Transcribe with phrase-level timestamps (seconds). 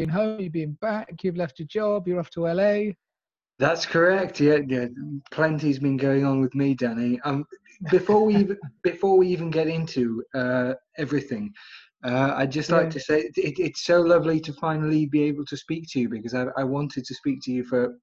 [0.00, 2.92] been home, you've been back, you've left your job, you're off to LA.
[3.58, 4.40] That's correct.
[4.40, 4.86] Yeah, yeah.
[5.30, 7.18] Plenty's been going on with me, Danny.
[7.24, 7.44] Um,
[7.90, 11.52] before we even, before we even get into uh, everything,
[12.04, 12.90] uh, I'd just like yeah.
[12.90, 16.34] to say it, it's so lovely to finally be able to speak to you because
[16.34, 17.96] I, I wanted to speak to you for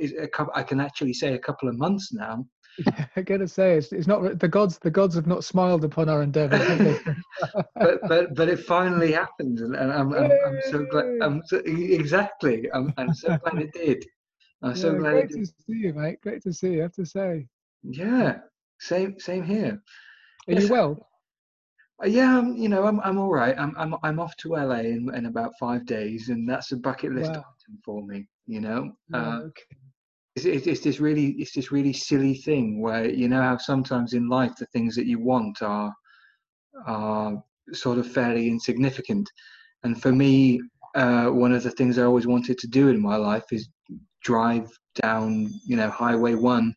[0.00, 0.52] a couple.
[0.56, 2.44] I can actually say a couple of months now.
[2.78, 4.78] Yeah, I gotta say it's, it's not the gods.
[4.78, 6.58] The gods have not smiled upon our endeavour.
[7.76, 11.18] but but but it finally happened, and, and I'm, I'm, I'm so glad.
[11.22, 12.68] I'm so, exactly.
[12.72, 14.04] I'm, I'm so glad it did.
[14.62, 15.12] I'm so yeah, glad.
[15.12, 16.20] Great to see you, mate.
[16.20, 16.80] Great to see you.
[16.80, 17.46] I have to say.
[17.82, 18.38] Yeah,
[18.80, 19.80] same same here.
[20.48, 21.08] Are yes, you well?
[22.02, 23.58] Uh, yeah, I'm, you know, I'm I'm all right.
[23.58, 27.12] I'm I'm I'm off to LA in, in about five days, and that's a bucket
[27.14, 27.38] list wow.
[27.38, 28.26] item for me.
[28.46, 29.62] You know, uh, okay.
[30.36, 34.28] It's, it's, this really it's this really silly thing where you know how sometimes in
[34.28, 35.92] life the things that you want are
[36.86, 39.28] are sort of fairly insignificant,
[39.82, 40.60] and for me,
[40.94, 43.68] uh, one of the things I always wanted to do in my life is
[44.22, 44.70] drive
[45.02, 46.74] down, you know, Highway One,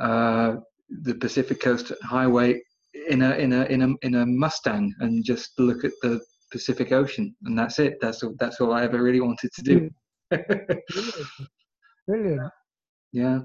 [0.00, 0.56] uh,
[1.02, 2.60] the Pacific Coast Highway,
[3.08, 6.20] in a in a in a in a Mustang and just look at the
[6.52, 7.98] Pacific Ocean, and that's it.
[8.00, 9.90] That's all, that's all I ever really wanted to do.
[12.06, 12.52] Brilliant.
[13.12, 13.40] Yeah.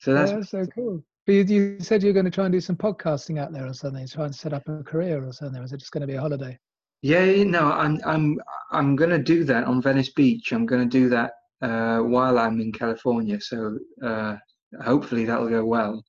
[0.00, 1.02] So that's, yeah, that's so cool.
[1.26, 3.74] But you, you, said you're going to try and do some podcasting out there or
[3.74, 5.62] something, try and set up a career or something.
[5.62, 6.58] Is it just going to be a holiday?
[7.02, 8.40] Yeah, no, I'm I'm
[8.72, 10.52] I'm going to do that on Venice Beach.
[10.52, 11.32] I'm going to do that
[11.62, 13.40] uh, while I'm in California.
[13.40, 14.36] So uh,
[14.82, 16.02] hopefully that'll go well.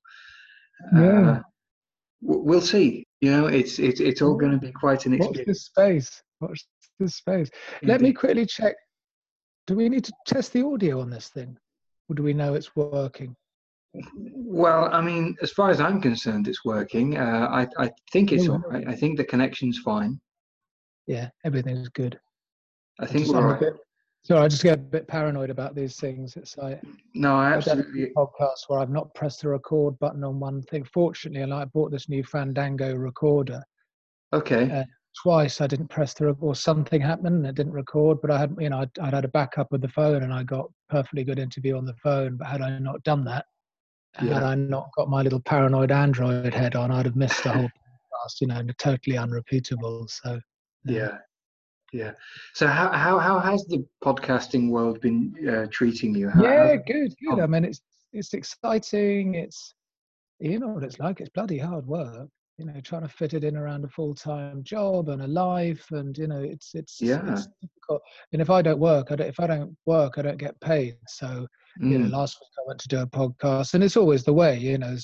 [0.94, 1.30] Yeah.
[1.30, 1.42] Uh,
[2.22, 3.06] we'll see.
[3.20, 5.38] You know, it's it's it's all going to be quite an experience.
[5.38, 6.22] Watch this space.
[6.40, 6.66] Watch
[6.98, 7.50] this space.
[7.82, 7.92] Indeed.
[7.92, 8.74] Let me quickly check.
[9.66, 11.56] Do we need to test the audio on this thing,
[12.10, 13.34] or do we know it's working?
[14.14, 17.16] Well, I mean, as far as I'm concerned, it's working.
[17.16, 18.86] Uh, I I think it's all right.
[18.86, 20.20] I think the connection's fine.
[21.06, 22.18] Yeah, everything's good.
[23.00, 23.72] I think we're all right.
[24.22, 26.36] So I just get a bit paranoid about these things.
[26.36, 26.80] It's like
[27.14, 30.84] no, I absolutely podcast where I've not pressed the record button on one thing.
[30.84, 33.62] Fortunately, and I bought this new Fandango recorder.
[34.32, 34.70] Okay.
[34.70, 34.84] Uh,
[35.20, 38.18] twice I didn't press the or something happened and it didn't record.
[38.20, 40.42] But I had you know I'd, I'd, had a backup of the phone and I
[40.42, 42.36] got perfectly good interview on the phone.
[42.36, 43.46] But had I not done that,
[44.22, 44.34] yeah.
[44.34, 47.62] had I not got my little paranoid Android head on, I'd have missed the whole
[47.68, 48.40] podcast.
[48.40, 50.06] You know, totally unrepeatable.
[50.08, 50.40] So
[50.84, 51.18] yeah
[51.92, 52.12] yeah.
[52.54, 56.28] So how how how has the podcasting world been uh, treating you?
[56.28, 57.40] How, yeah, good, good.
[57.40, 57.80] I mean, it's
[58.12, 59.34] it's exciting.
[59.34, 59.74] It's
[60.38, 61.20] you know what it's like.
[61.20, 62.28] It's bloody hard work.
[62.60, 65.86] You know, trying to fit it in around a full time job and a life,
[65.92, 67.22] and you know, it's it's yeah.
[67.32, 68.02] It's difficult.
[68.32, 70.96] And if I don't work, I don't, if I don't work, I don't get paid.
[71.08, 71.46] So
[71.82, 71.90] mm.
[71.90, 72.12] you know, mm.
[72.12, 74.58] last week I went to do a podcast, and it's always the way.
[74.58, 74.94] You know,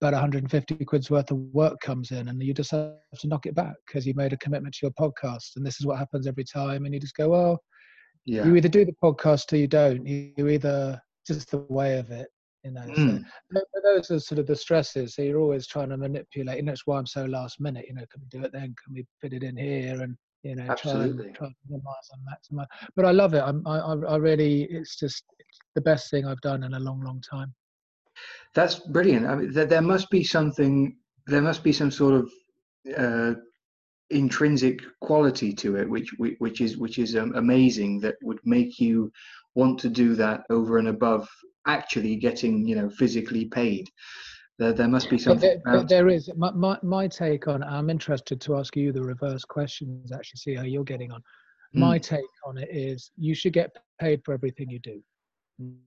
[0.00, 3.54] about 150 quid's worth of work comes in and you just have to knock it
[3.54, 6.44] back because you made a commitment to your podcast and this is what happens every
[6.44, 7.62] time and you just go well
[8.24, 8.42] yeah.
[8.46, 12.10] you either do the podcast or you don't you, you either just the way of
[12.10, 12.28] it
[12.64, 13.24] you know mm.
[13.52, 16.86] so those are sort of the stresses so you're always trying to manipulate and that's
[16.86, 19.32] why i'm so last minute you know can we do it then can we fit
[19.32, 21.16] it in here and you know Absolutely.
[21.16, 24.64] try and, try and minimize and maximize but i love it I'm, I, I really
[24.64, 27.54] it's just it's the best thing i've done in a long long time
[28.54, 29.26] that's brilliant.
[29.26, 30.96] I mean, there, there must be something.
[31.26, 32.32] There must be some sort of
[32.96, 33.34] uh,
[34.10, 38.00] intrinsic quality to it, which which is which is um, amazing.
[38.00, 39.12] That would make you
[39.54, 41.28] want to do that over and above
[41.66, 43.88] actually getting you know physically paid.
[44.58, 45.60] There, there must be something.
[45.64, 46.30] There, there is.
[46.36, 47.62] My, my, my take on.
[47.62, 50.12] I'm interested to ask you the reverse questions.
[50.12, 51.22] Actually, see how you're getting on.
[51.72, 52.02] My mm.
[52.02, 55.02] take on it is you should get paid for everything you do.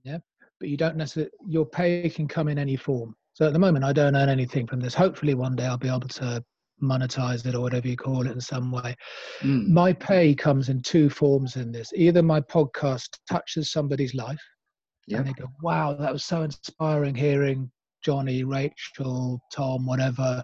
[0.04, 0.18] Yeah
[0.64, 3.14] but you don't necessarily your pay can come in any form.
[3.34, 4.94] So at the moment, I don't earn anything from this.
[4.94, 6.42] Hopefully, one day I'll be able to
[6.82, 8.96] monetize it or whatever you call it in some way.
[9.42, 9.68] Mm.
[9.68, 11.92] My pay comes in two forms in this.
[11.94, 14.40] Either my podcast touches somebody's life,
[15.08, 15.20] yep.
[15.20, 17.72] and they go, "Wow, that was so inspiring hearing
[18.04, 20.44] Johnny, Rachel, Tom, whatever."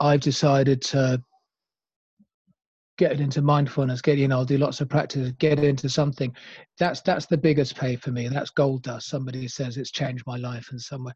[0.00, 1.22] I've decided to
[2.96, 4.32] get into mindfulness get in.
[4.32, 6.34] i'll do lots of practice get into something
[6.78, 10.36] that's that's the biggest pay for me that's gold dust somebody says it's changed my
[10.36, 11.12] life in some way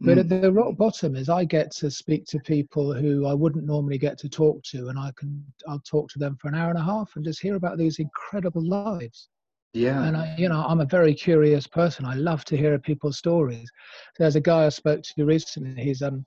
[0.00, 0.20] but mm.
[0.20, 3.98] at the rock bottom is i get to speak to people who i wouldn't normally
[3.98, 6.78] get to talk to and i can i'll talk to them for an hour and
[6.78, 9.28] a half and just hear about these incredible lives
[9.74, 13.18] yeah and i you know i'm a very curious person i love to hear people's
[13.18, 13.70] stories
[14.18, 16.24] there's a guy i spoke to recently he's um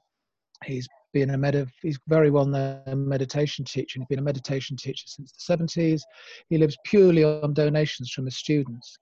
[0.65, 3.99] he's been a med- he's very well known meditation teacher.
[3.99, 6.01] He's been a meditation teacher since the 70s.
[6.49, 8.99] He lives purely on donations from his students.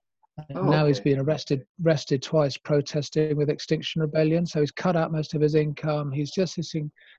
[0.54, 0.88] Oh, now okay.
[0.88, 4.44] he's been arrested arrested twice protesting with Extinction Rebellion.
[4.46, 6.12] So he's cut out most of his income.
[6.12, 6.74] He's just this,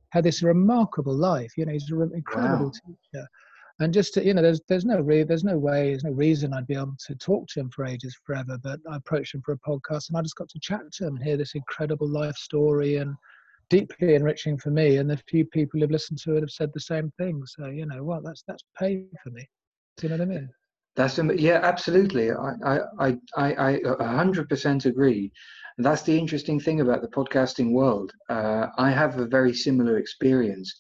[0.10, 1.52] had this remarkable life.
[1.58, 2.72] You know, he's an incredible wow.
[2.72, 3.28] teacher.
[3.80, 6.54] And just to, you know, there's there's no re- there's no way, there's no reason
[6.54, 8.58] I'd be able to talk to him for ages forever.
[8.62, 11.16] But I approached him for a podcast, and I just got to chat to him
[11.16, 13.16] and hear this incredible life story and
[13.70, 14.98] deeply enriching for me.
[14.98, 17.44] And the few people who've listened to it have said the same thing.
[17.46, 19.48] So you know, well, that's that's paid for me.
[19.98, 20.50] Do you know what I mean?
[20.96, 22.32] That's yeah, absolutely.
[22.32, 25.32] I I I I hundred percent agree.
[25.78, 28.12] That's the interesting thing about the podcasting world.
[28.30, 30.74] Uh, I have a very similar experience.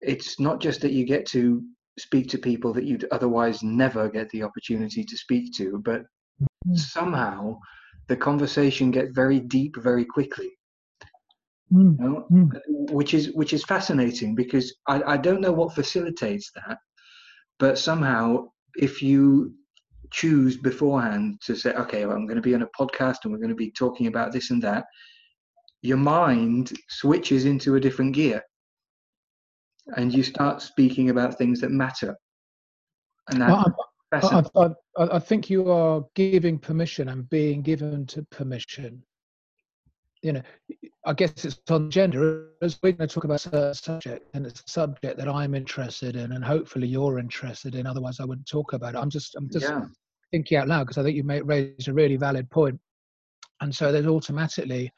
[0.00, 1.64] It's not just that you get to
[1.98, 6.74] speak to people that you'd otherwise never get the opportunity to speak to, but mm-hmm.
[6.74, 7.58] somehow
[8.08, 10.50] the conversation gets very deep very quickly.
[11.72, 11.98] Mm.
[11.98, 12.26] You know?
[12.30, 12.92] mm.
[12.92, 16.78] Which is which is fascinating because I, I don't know what facilitates that,
[17.58, 18.46] but somehow
[18.76, 19.54] if you
[20.10, 23.38] choose beforehand to say, okay, well, I'm going to be on a podcast and we're
[23.38, 24.86] going to be talking about this and that,
[25.82, 28.42] your mind switches into a different gear
[29.96, 32.16] and you start speaking about things that matter.
[33.30, 33.72] And that,
[34.12, 39.02] I, I, I, I, think you are giving permission and being given to permission.
[40.22, 40.42] You know,
[41.04, 42.48] I guess it's on gender.
[42.62, 46.16] As we're going to talk about a subject, and it's a subject that I'm interested
[46.16, 47.86] in, and hopefully you're interested in.
[47.86, 48.98] Otherwise, I wouldn't talk about it.
[48.98, 49.84] I'm just, I'm just yeah.
[50.32, 52.80] thinking out loud because I think you made raised a really valid point.
[53.60, 54.92] And so there's automatically,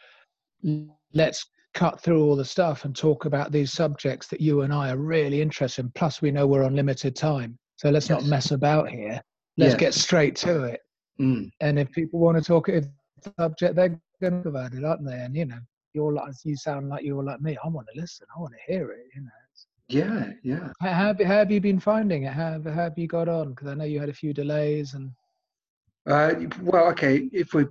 [1.13, 4.91] let's cut through all the stuff and talk about these subjects that you and I
[4.91, 5.93] are really interested in.
[5.95, 7.59] Plus, we know we're on limited time.
[7.77, 8.21] So let's yes.
[8.21, 9.21] not mess about here.
[9.57, 9.81] Let's yes.
[9.81, 10.81] get straight to it.
[11.21, 11.51] Mm.
[11.61, 12.83] And if people want to talk a
[13.39, 15.21] subject, they're going to about it, aren't they?
[15.21, 15.59] And, you know,
[15.93, 17.57] you're like, you sound like you're like me.
[17.63, 18.27] I want to listen.
[18.37, 19.31] I want to hear it, you know.
[19.89, 20.69] Yeah, yeah.
[20.81, 22.33] How, how, how have you been finding it?
[22.33, 23.51] How, how have you got on?
[23.51, 25.11] Because I know you had a few delays and.
[26.07, 27.29] Uh, well, okay.
[27.33, 27.71] If we're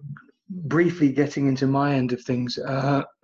[0.50, 3.04] briefly getting into my end of things, uh,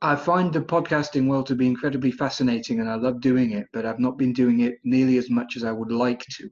[0.00, 3.84] I find the podcasting world to be incredibly fascinating and I love doing it, but
[3.84, 6.48] I've not been doing it nearly as much as I would like to,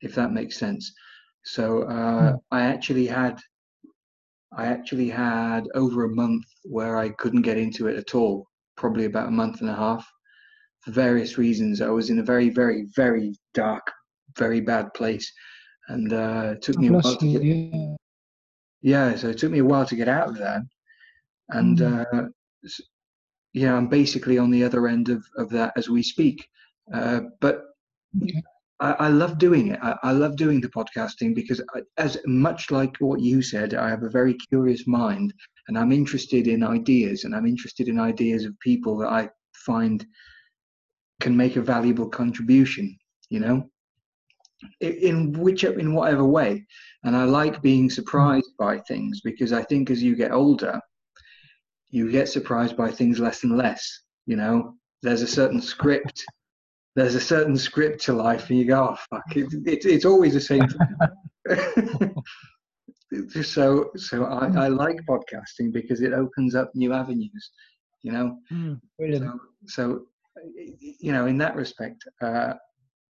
[0.00, 0.92] if that makes sense.
[1.44, 2.36] So uh, hmm.
[2.50, 3.38] I actually had
[4.56, 8.46] I actually had over a month where I couldn't get into it at all,
[8.76, 10.08] probably about a month and a half,
[10.80, 11.80] for various reasons.
[11.80, 13.90] I was in a very, very, very dark,
[14.38, 15.30] very bad place,
[15.88, 17.42] and uh, it took me a while to get.
[17.42, 17.96] Yeah.
[18.82, 20.62] yeah, so it took me a while to get out of that,
[21.48, 22.06] and mm.
[22.14, 22.28] uh,
[23.52, 26.46] yeah, I'm basically on the other end of, of that as we speak.
[26.92, 27.62] Uh, but
[28.80, 29.78] I, I, love doing it.
[29.82, 33.88] I, I, love doing the podcasting because, I, as much like what you said, I
[33.88, 35.32] have a very curious mind
[35.68, 40.04] and I'm interested in ideas and I'm interested in ideas of people that I find
[41.20, 42.96] can make a valuable contribution,
[43.30, 43.70] you know,
[44.80, 46.66] in which in whatever way.
[47.04, 50.80] And I like being surprised by things because I think as you get older,
[51.94, 54.00] you get surprised by things less and less.
[54.26, 56.24] You know, there's a certain script.
[56.96, 60.34] There's a certain script to life, and you go, "Oh fuck!" It, it, it's always
[60.34, 60.66] the same.
[63.42, 67.50] so, so I, I like podcasting because it opens up new avenues.
[68.02, 68.80] You know, mm,
[69.16, 70.06] so, so,
[70.98, 72.54] you know, in that respect, uh,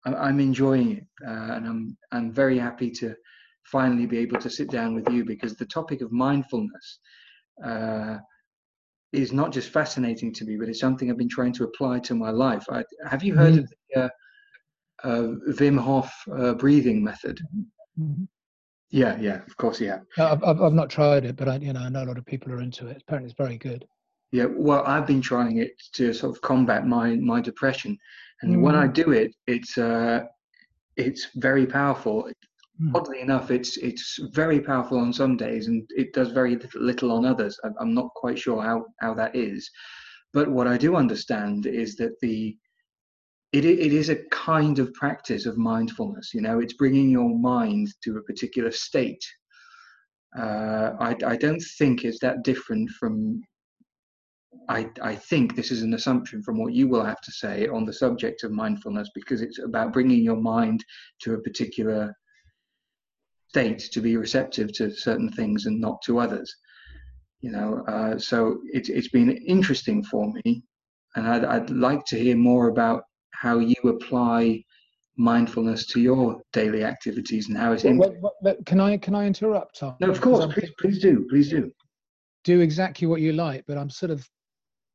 [0.06, 3.16] I'm enjoying it, uh, and I'm I'm very happy to
[3.64, 7.00] finally be able to sit down with you because the topic of mindfulness
[7.64, 8.18] uh,
[9.14, 12.16] is not just fascinating to me, but it's something I've been trying to apply to
[12.16, 12.66] my life.
[12.70, 13.60] I, have you heard mm-hmm.
[13.60, 14.10] of the uh,
[15.04, 17.40] uh, Wim Hof uh, breathing method?
[18.00, 18.24] Mm-hmm.
[18.90, 20.00] Yeah, yeah, of course, yeah.
[20.18, 22.26] No, I've, I've not tried it, but I, you know, I know a lot of
[22.26, 23.02] people are into it.
[23.02, 23.86] Apparently, it's very good.
[24.32, 27.98] Yeah, well, I've been trying it to sort of combat my my depression,
[28.42, 28.62] and mm.
[28.62, 30.22] when I do it, it's uh,
[30.96, 32.30] it's very powerful.
[32.82, 32.96] Mm.
[32.96, 37.12] Oddly enough, it's it's very powerful on some days, and it does very little, little
[37.12, 37.60] on others.
[37.80, 39.70] I'm not quite sure how how that is,
[40.34, 42.58] but what I do understand is that the
[43.52, 46.34] it it is a kind of practice of mindfulness.
[46.34, 49.24] You know, it's bringing your mind to a particular state.
[50.36, 53.42] Uh, I I don't think it's that different from
[54.70, 57.86] I, I, think this is an assumption from what you will have to say on
[57.86, 60.84] the subject of mindfulness because it's about bringing your mind
[61.22, 62.16] to a particular
[63.54, 66.56] state to be receptive to certain things and not to others.
[67.42, 70.64] You know, uh, so it, it's been interesting for me,
[71.16, 74.64] and I'd, I'd like to hear more about how you apply
[75.18, 77.84] mindfulness to your daily activities and how it's.
[77.84, 79.78] Well, well, can I can I interrupt?
[79.80, 79.96] Tom?
[80.00, 80.52] No, of course.
[80.52, 81.28] Please, please do.
[81.30, 81.72] Please do.
[82.44, 84.28] Do exactly what you like, but I'm sort of,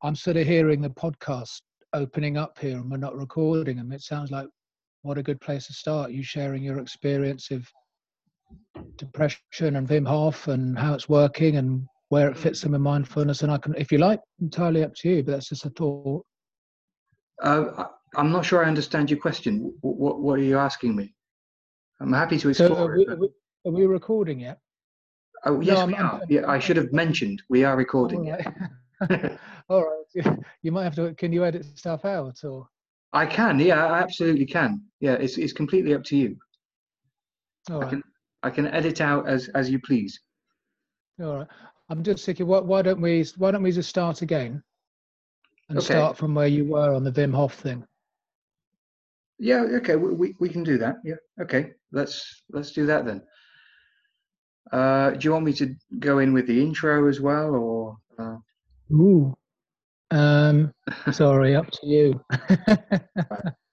[0.03, 1.61] I'm sort of hearing the podcast
[1.93, 3.93] opening up here, and we're not recording them.
[3.93, 4.47] It sounds like
[5.03, 6.11] what a good place to start.
[6.11, 7.65] You sharing your experience of
[8.97, 13.43] depression and Wim Hof and how it's working and where it fits them in mindfulness.
[13.43, 16.25] And I can, if you like, entirely up to you, but that's just a thought.
[17.41, 19.73] Uh, I'm not sure I understand your question.
[19.81, 21.13] What, what are you asking me?
[22.01, 22.69] I'm happy to explore.
[22.69, 23.31] So are, we, it,
[23.65, 24.59] are we recording yet?
[25.45, 26.13] Oh yes, no, we I'm, are.
[26.15, 28.29] I'm, yeah, I should have mentioned we are recording.
[28.29, 28.37] All
[29.07, 29.39] right.
[29.69, 30.37] all right.
[30.63, 31.13] You might have to.
[31.13, 32.67] Can you edit stuff out or?
[33.13, 33.59] I can.
[33.59, 34.81] Yeah, I absolutely can.
[34.99, 36.35] Yeah, it's it's completely up to you.
[37.69, 37.87] All right.
[37.87, 38.03] I can
[38.43, 40.19] I can edit out as as you please.
[41.21, 41.47] All right.
[41.89, 42.47] I'm just thinking.
[42.47, 44.63] Why, why don't we Why don't we just start again?
[45.69, 45.85] And okay.
[45.85, 47.85] start from where you were on the Wim Hof thing.
[49.37, 49.61] Yeah.
[49.61, 49.95] Okay.
[49.95, 50.97] We, we we can do that.
[51.03, 51.15] Yeah.
[51.41, 51.71] Okay.
[51.91, 53.21] Let's let's do that then.
[54.71, 57.97] Uh, do you want me to go in with the intro as well, or?
[58.17, 58.37] Uh...
[58.93, 59.35] Ooh.
[60.11, 60.73] Um,
[61.11, 62.21] sorry, up to you.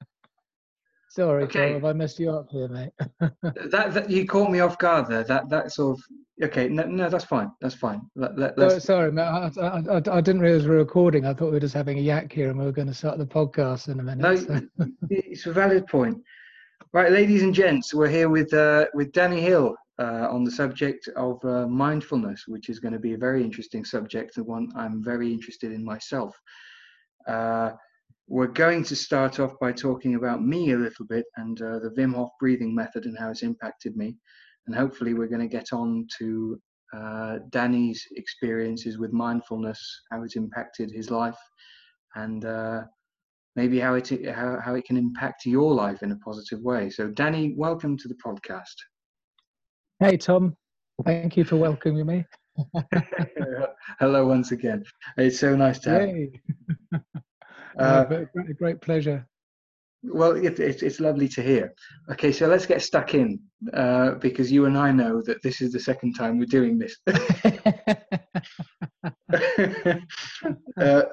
[1.17, 1.81] sorry, okay.
[1.83, 2.93] I messed you up here, mate?
[3.43, 5.25] that, that you caught me off guard there.
[5.25, 6.05] That that sort of
[6.45, 6.69] okay.
[6.69, 7.51] No, no, that's fine.
[7.61, 8.03] That's fine.
[8.15, 9.23] Let, let, oh, sorry, mate.
[9.23, 11.25] I, I, I, I, didn't realize we were recording.
[11.25, 13.19] I thought we were just having a yak here, and we were going to start
[13.19, 14.19] the podcast in a minute.
[14.19, 14.61] No, so.
[15.11, 16.23] it's a valid point.
[16.93, 21.09] Right, ladies and gents, we're here with uh, with Danny Hill uh, on the subject
[21.17, 25.03] of uh, mindfulness, which is going to be a very interesting subject, and one I'm
[25.03, 26.39] very interested in myself.
[27.27, 27.73] Uh,
[28.29, 31.93] we're going to start off by talking about me a little bit and uh, the
[31.97, 34.17] Wim Hof breathing method and how it's impacted me.
[34.67, 36.61] And hopefully, we're going to get on to
[36.93, 39.81] uh, Danny's experiences with mindfulness,
[40.11, 41.39] how it's impacted his life,
[42.17, 42.83] and uh,
[43.55, 46.91] maybe how it how, how it can impact your life in a positive way.
[46.91, 48.75] So, Danny, welcome to the podcast.
[50.01, 50.57] Hey, Tom.
[51.05, 52.25] Thank you for welcoming me.
[54.01, 54.83] Hello once again.
[55.17, 56.33] It's so nice to have you.
[57.79, 59.27] Uh, great, great pleasure.
[60.03, 61.75] Well, it, it, it's lovely to hear.
[62.13, 63.41] Okay, so let's get stuck in
[63.73, 66.97] uh, because you and I know that this is the second time we're doing this.
[67.07, 67.13] uh,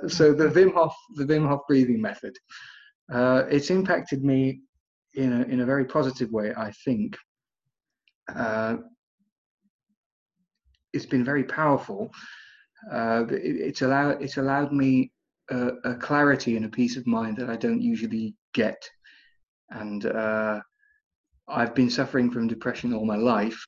[0.08, 2.36] so the Wim Hof, the Wim Hof breathing method,
[3.12, 4.62] uh, it's impacted me
[5.15, 7.17] in a, in a very positive way, I think
[8.34, 8.77] uh,
[10.91, 12.12] it's been very powerful.
[12.91, 15.12] Uh, it, it's allowed it's allowed me
[15.50, 18.82] a, a, clarity and a peace of mind that I don't usually get,
[19.70, 20.60] and uh,
[21.48, 23.62] I've been suffering from depression all my life,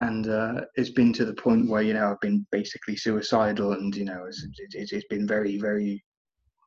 [0.00, 3.94] and uh, it's been to the point where you know I've been basically suicidal, and
[3.94, 6.02] you know it's, it's, it's been very very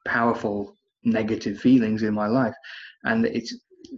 [0.06, 2.56] powerful negative feelings in my life,
[3.03, 3.56] and it's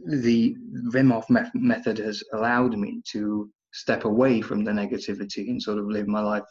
[0.08, 0.56] the
[0.94, 5.86] Wim Hof method has allowed me to step away from the negativity and sort of
[5.86, 6.44] live my life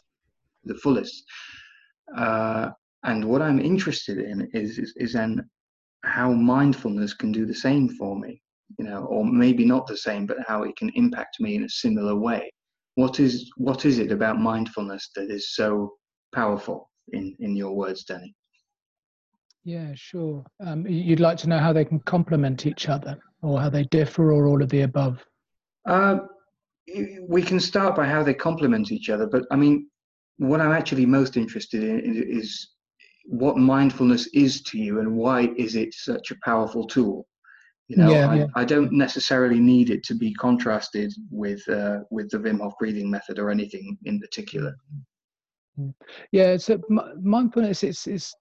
[0.63, 1.25] the fullest.
[2.15, 2.69] Uh,
[3.05, 5.47] and what I'm interested in is, is, is then
[6.03, 8.41] how mindfulness can do the same for me,
[8.77, 11.69] you know, or maybe not the same, but how it can impact me in a
[11.69, 12.51] similar way.
[12.95, 15.93] What is what is it about mindfulness that is so
[16.33, 18.33] powerful in in your words, Danny?
[19.65, 20.45] Yeah, sure.
[20.63, 24.31] Um, you'd like to know how they can complement each other or how they differ
[24.31, 25.25] or all of the above?
[25.87, 26.19] Uh,
[27.27, 29.89] we can start by how they complement each other, but I mean,
[30.37, 32.74] what I'm actually most interested in is
[33.25, 37.27] what mindfulness is to you and why is it such a powerful tool
[37.87, 38.45] you know yeah, I, yeah.
[38.55, 43.09] I, don't necessarily need it to be contrasted with uh, with the wim hof breathing
[43.09, 44.75] method or anything in particular
[45.79, 45.89] mm-hmm.
[46.31, 46.79] yeah so
[47.21, 48.33] mindfulness it's it's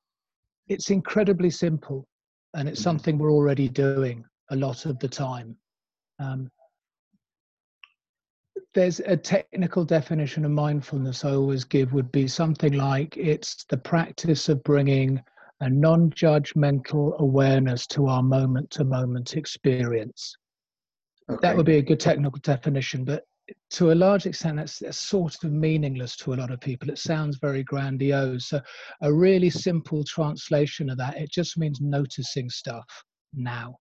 [0.68, 2.06] it's incredibly simple
[2.54, 2.84] and it's mm-hmm.
[2.84, 5.56] something we're already doing a lot of the time.
[6.18, 6.50] Um,
[8.74, 13.76] there's a technical definition of mindfulness I always give would be something like it's the
[13.76, 15.20] practice of bringing
[15.60, 20.36] a non judgmental awareness to our moment to moment experience.
[21.30, 21.38] Okay.
[21.40, 23.24] That would be a good technical definition, but
[23.70, 26.90] to a large extent, that's, that's, sort of meaningless to a lot of people.
[26.90, 28.48] It sounds very grandiose.
[28.48, 28.60] So,
[29.02, 32.84] a really simple translation of that, it just means noticing stuff
[33.34, 33.76] now.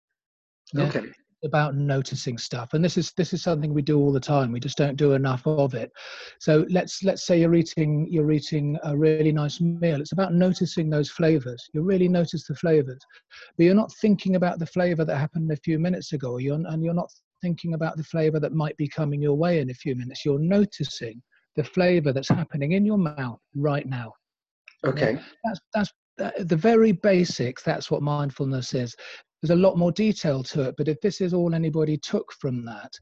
[0.73, 0.85] Yeah?
[0.85, 1.07] Okay.
[1.45, 4.53] About noticing stuff, and this is this is something we do all the time.
[4.53, 5.91] We just don't do enough of it.
[6.39, 10.01] So let's let's say you're eating you're eating a really nice meal.
[10.01, 11.69] It's about noticing those flavors.
[11.75, 13.01] You really notice the flavors,
[13.57, 16.39] but you're not thinking about the flavor that happened a few minutes ago.
[16.39, 17.11] You're, and you're not
[17.43, 20.25] thinking about the flavor that might be coming your way in a few minutes.
[20.25, 21.21] You're noticing
[21.57, 24.13] the flavor that's happening in your mouth right now.
[24.85, 25.19] Okay.
[25.45, 27.65] That's that's uh, the very basics.
[27.65, 28.95] That's what mindfulness is
[29.43, 32.65] there's a lot more detail to it but if this is all anybody took from
[32.65, 32.93] that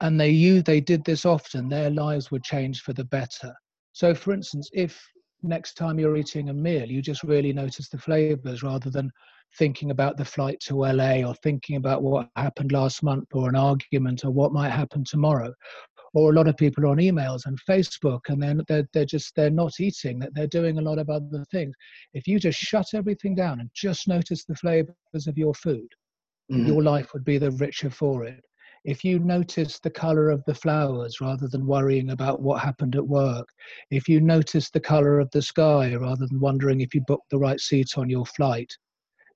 [0.00, 3.52] and they you they did this often their lives would change for the better.
[3.92, 5.00] So for instance if
[5.42, 9.10] next time you're eating a meal you just really notice the flavors rather than
[9.56, 13.56] thinking about the flight to LA or thinking about what happened last month or an
[13.56, 15.52] argument or what might happen tomorrow
[16.14, 19.34] or a lot of people are on emails and facebook and then they're, they're just
[19.34, 21.74] they're not eating that they're doing a lot of other things
[22.14, 25.88] if you just shut everything down and just notice the flavors of your food
[26.50, 26.66] mm-hmm.
[26.66, 28.42] your life would be the richer for it
[28.84, 33.06] if you notice the color of the flowers rather than worrying about what happened at
[33.06, 33.48] work,
[33.90, 37.38] if you notice the color of the sky rather than wondering if you booked the
[37.38, 38.72] right seat on your flight,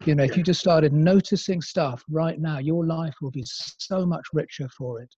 [0.06, 4.04] you know, if you just started noticing stuff right now, your life will be so
[4.04, 5.14] much richer for it.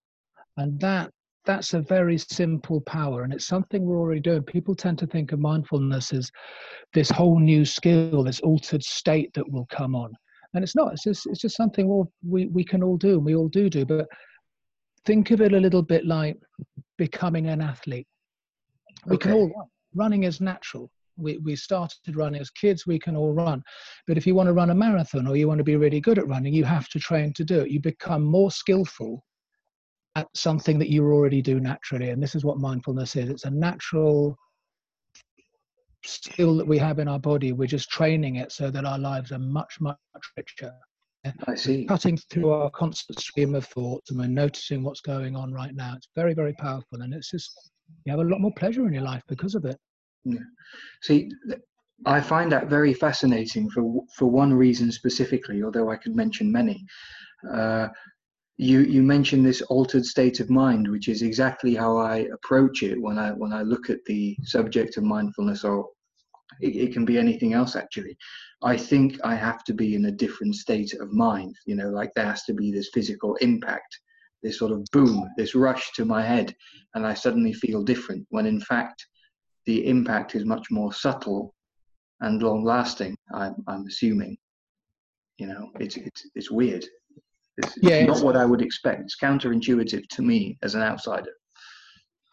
[0.56, 1.11] And that
[1.44, 4.42] that's a very simple power and it's something we're already doing.
[4.42, 6.30] People tend to think of mindfulness as
[6.92, 10.12] this whole new skill this altered state that will come on.
[10.54, 13.24] And it's not it's just it's just something all we, we can all do and
[13.24, 14.06] we all do do but
[15.04, 16.38] think of it a little bit like
[16.96, 18.06] becoming an athlete.
[19.06, 19.30] We okay.
[19.30, 19.66] can all run.
[19.94, 20.90] Running is natural.
[21.16, 23.62] We, we started running as kids we can all run.
[24.08, 26.18] But if you want to run a marathon or you want to be really good
[26.18, 27.70] at running you have to train to do it.
[27.70, 29.22] You become more skillful
[30.16, 33.50] at something that you already do naturally and this is what mindfulness is it's a
[33.50, 34.37] natural
[36.04, 39.33] skill that we have in our body we're just training it so that our lives
[39.33, 40.73] are much much much richer
[41.47, 41.87] I see.
[41.87, 45.94] Cutting through our constant stream of thoughts and we're noticing what's going on right now.
[45.97, 47.00] It's very, very powerful.
[47.00, 47.71] And it's just,
[48.04, 49.78] you have a lot more pleasure in your life because of it.
[50.25, 50.40] Yeah.
[51.02, 51.30] See,
[52.06, 56.85] I find that very fascinating for for one reason specifically, although I could mention many.
[57.50, 57.88] Uh,
[58.56, 63.00] you you mentioned this altered state of mind, which is exactly how I approach it
[63.00, 65.88] when I when I look at the subject of mindfulness, or
[66.61, 68.16] it, it can be anything else actually.
[68.62, 71.56] I think I have to be in a different state of mind.
[71.66, 73.99] You know, like there has to be this physical impact,
[74.42, 76.54] this sort of boom, this rush to my head,
[76.94, 78.26] and I suddenly feel different.
[78.30, 79.04] When in fact
[79.66, 81.54] the impact is much more subtle
[82.20, 83.16] and long lasting.
[83.34, 84.37] I'm, I'm assuming.
[85.38, 86.84] You know, it's it's it's weird.
[87.56, 89.02] It's, yeah, it's not what I would expect.
[89.02, 91.30] It's counterintuitive to me as an outsider.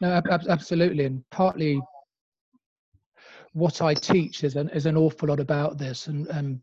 [0.02, 1.80] No, absolutely, and partly
[3.54, 6.60] what I teach is an is an awful lot about this, and and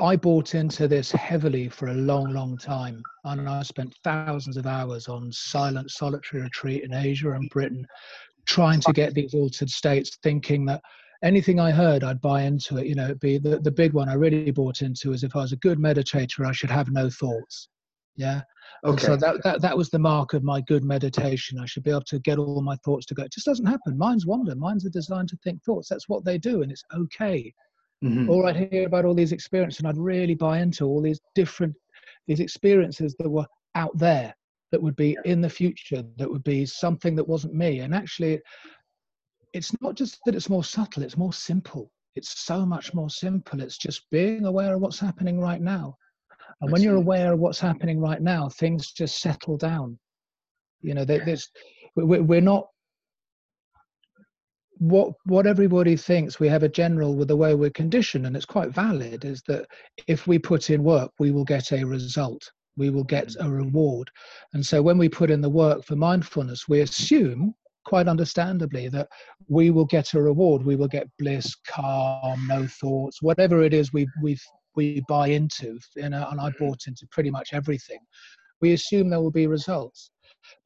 [0.00, 4.66] I bought into this heavily for a long, long time, and I spent thousands of
[4.66, 7.86] hours on silent, solitary retreat in Asia and Britain,
[8.46, 10.82] trying to get these altered states, thinking that
[11.22, 12.86] anything I heard, I'd buy into it.
[12.86, 15.52] You know, be the, the big one I really bought into is if I was
[15.52, 17.68] a good meditator, I should have no thoughts.
[18.16, 18.42] Yeah.
[18.84, 18.90] Okay.
[18.90, 21.58] And so that, that that was the mark of my good meditation.
[21.58, 23.22] I should be able to get all my thoughts to go.
[23.22, 23.96] It just doesn't happen.
[23.96, 24.54] Minds wander.
[24.54, 25.88] Minds are designed to think thoughts.
[25.88, 27.52] That's what they do, and it's okay.
[28.04, 28.28] Mm-hmm.
[28.28, 31.74] Or I'd hear about all these experiences, and I'd really buy into all these different
[32.26, 34.34] these experiences that were out there
[34.72, 38.40] that would be in the future that would be something that wasn't me and actually
[39.52, 41.90] it's not just that it's more subtle it's more simple.
[42.14, 43.62] It's so much more simple.
[43.62, 45.96] It's just being aware of what's happening right now.
[46.60, 49.98] And when you're aware of what's happening right now things just settle down.
[50.80, 51.48] You know there's
[51.96, 52.66] we're not
[54.78, 58.44] what what everybody thinks we have a general with the way we're conditioned and it's
[58.44, 59.64] quite valid is that
[60.08, 62.50] if we put in work we will get a result.
[62.76, 63.46] We will get mm.
[63.46, 64.10] a reward.
[64.54, 67.54] And so when we put in the work for mindfulness, we assume,
[67.92, 69.06] quite understandably, that
[69.48, 70.64] we will get a reward.
[70.64, 74.38] We will get bliss, calm, no thoughts, whatever it is we we
[74.74, 75.78] we buy into.
[75.94, 77.98] You know, and I bought into pretty much everything.
[78.62, 80.10] We assume there will be results,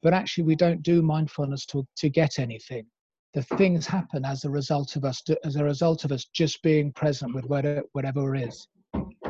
[0.01, 2.85] but actually we don't do mindfulness to to get anything.
[3.33, 6.93] The things happen as a result of us as a result of us just being
[6.93, 8.65] present with whatever, whatever is.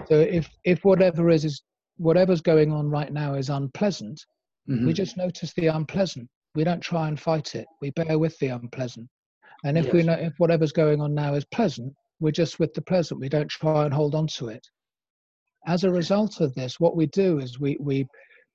[0.08, 1.64] So if if whatever is is
[1.98, 4.24] whatever's going on right now is unpleasant,
[4.70, 4.86] mm-hmm.
[4.86, 6.30] we just notice the unpleasant.
[6.56, 7.68] We don't try and fight it.
[7.82, 9.08] We bear with the unpleasant.
[9.64, 9.94] And if yes.
[9.94, 13.20] we know if whatever's going on now is pleasant, we're just with the pleasant.
[13.20, 14.66] We don't try and hold on to it.
[15.66, 18.08] As a result of this, what we do is we we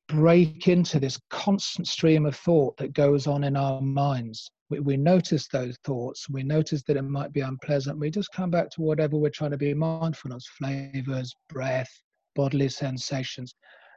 [0.09, 4.51] break into this constant stream of thought that goes on in our minds.
[4.69, 6.29] We, we notice those thoughts.
[6.29, 7.99] We notice that it might be unpleasant.
[7.99, 11.91] We just come back to whatever we're trying to be mindful of flavors, breath,
[12.35, 13.55] bodily sensations.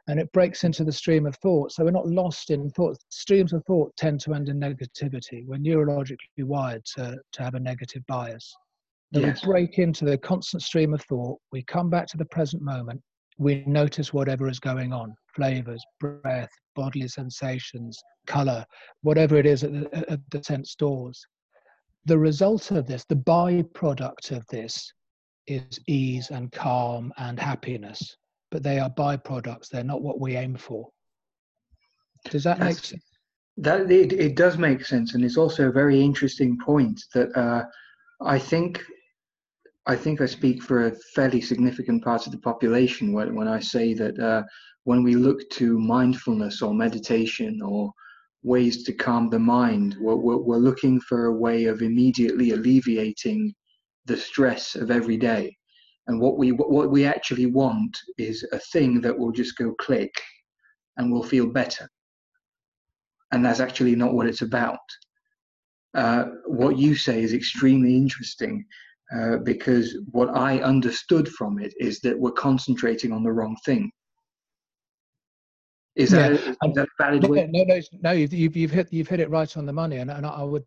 [0.08, 1.72] And it breaks into the stream of thought.
[1.72, 2.96] So we're not lost in thought.
[3.08, 5.44] Streams of thought tend to end in negativity.
[5.46, 8.54] We're neurologically wired to, to have a negative bias.
[9.14, 9.42] So yes.
[9.42, 11.40] we break into the constant stream of thought.
[11.52, 13.00] We come back to the present moment.
[13.38, 18.64] We notice whatever is going on flavors, breath, bodily sensations, color,
[19.02, 21.22] whatever it is at the, at the sense doors.
[22.06, 24.90] The result of this, the byproduct of this,
[25.46, 28.16] is ease and calm and happiness
[28.50, 29.68] but they are byproducts.
[29.68, 30.88] They're not what we aim for.
[32.30, 33.04] Does that That's, make sense?
[33.58, 37.64] That it, it does make sense, and it's also a very interesting point that uh,
[38.20, 38.82] I think
[39.86, 43.60] I think I speak for a fairly significant part of the population when, when I
[43.60, 44.42] say that uh,
[44.84, 47.92] when we look to mindfulness or meditation or
[48.46, 49.96] ways to calm the mind.
[50.00, 53.52] We're, we're, we're looking for a way of immediately alleviating
[54.06, 55.56] the stress of every day.
[56.06, 60.14] And what we what we actually want is a thing that will just go click,
[60.96, 61.88] and we'll feel better.
[63.32, 64.78] And that's actually not what it's about.
[65.94, 68.64] Uh, what you say is extremely interesting
[69.14, 73.90] uh, because what I understood from it is that we're concentrating on the wrong thing.
[75.96, 76.50] Is that, yeah.
[76.50, 77.48] is that valid no, way?
[77.50, 78.12] No, no, no.
[78.12, 80.64] You've, you've hit you've hit it right on the money, and, and I would,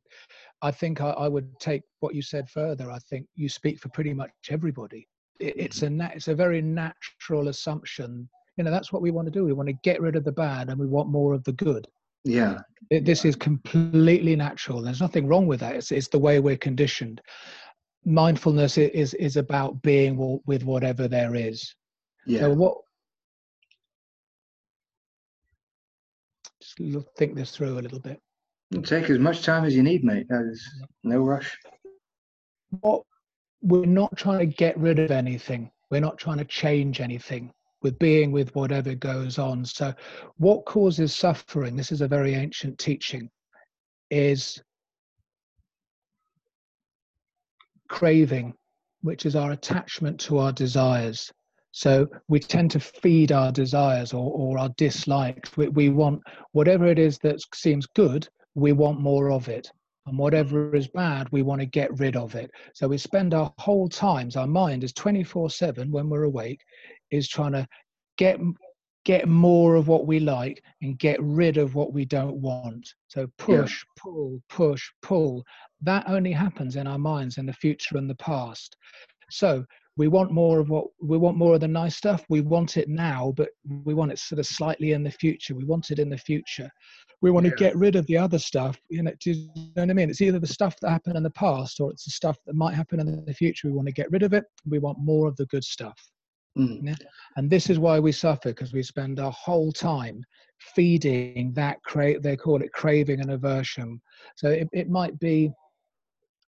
[0.64, 2.90] I think I, I would take what you said further.
[2.90, 5.08] I think you speak for pretty much everybody.
[5.40, 8.30] It, it's a it's a very natural assumption.
[8.58, 9.46] You know, that's what we want to do.
[9.46, 11.88] We want to get rid of the bad, and we want more of the good.
[12.26, 12.60] Yeah.
[12.90, 13.30] It, this yeah.
[13.30, 14.82] is completely natural.
[14.82, 15.76] There's nothing wrong with that.
[15.76, 17.22] It's it's the way we're conditioned.
[18.06, 21.74] Mindfulness is is about being with whatever there is.
[22.26, 22.42] Yeah.
[22.42, 22.78] So what
[26.78, 28.22] just think this through a little bit.
[28.84, 30.28] Take as much time as you need, mate.
[30.30, 30.64] There's
[31.04, 31.58] no rush.
[32.82, 33.04] What
[33.62, 35.72] we're not trying to get rid of anything.
[35.90, 37.52] We're not trying to change anything.
[37.82, 39.66] We're being with whatever goes on.
[39.66, 39.94] So,
[40.38, 41.76] what causes suffering?
[41.76, 43.30] This is a very ancient teaching.
[44.10, 44.62] Is
[47.90, 48.54] craving,
[49.02, 51.32] which is our attachment to our desires.
[51.72, 55.56] So we tend to feed our desires or, or our dislikes.
[55.58, 59.70] We, we want whatever it is that seems good, we want more of it.
[60.10, 62.52] And whatever is bad, we want to get rid of it.
[62.74, 66.62] So we spend our whole times, our mind is 24 7 when we're awake,
[67.12, 67.68] is trying to
[68.18, 68.40] get
[69.06, 72.88] get more of what we like and get rid of what we don't want.
[73.08, 74.04] So push, yeah.
[74.04, 75.44] pull, push, pull.
[75.82, 78.76] That only happens in our minds in the future and the past.
[79.32, 79.66] So
[80.00, 82.24] we want more of what we want more of the nice stuff.
[82.30, 83.50] We want it now but
[83.84, 85.54] we want it sort of slightly in the future.
[85.54, 86.70] We want it in the future.
[87.22, 87.52] We want yeah.
[87.52, 90.10] to get rid of the other stuff you know, do you know what i mean?
[90.10, 92.76] It's either the stuff that happened in the past or it's the stuff that might
[92.76, 93.68] happen in the future.
[93.68, 94.46] We want to get rid of it.
[94.66, 96.00] We want more of the good stuff.
[96.58, 96.80] Mm.
[96.82, 96.96] yeah?
[97.36, 100.24] and this is why we suffer because we spend our whole time
[100.60, 104.02] feeding that crave they call it craving and aversion.
[104.38, 105.52] So it, it might be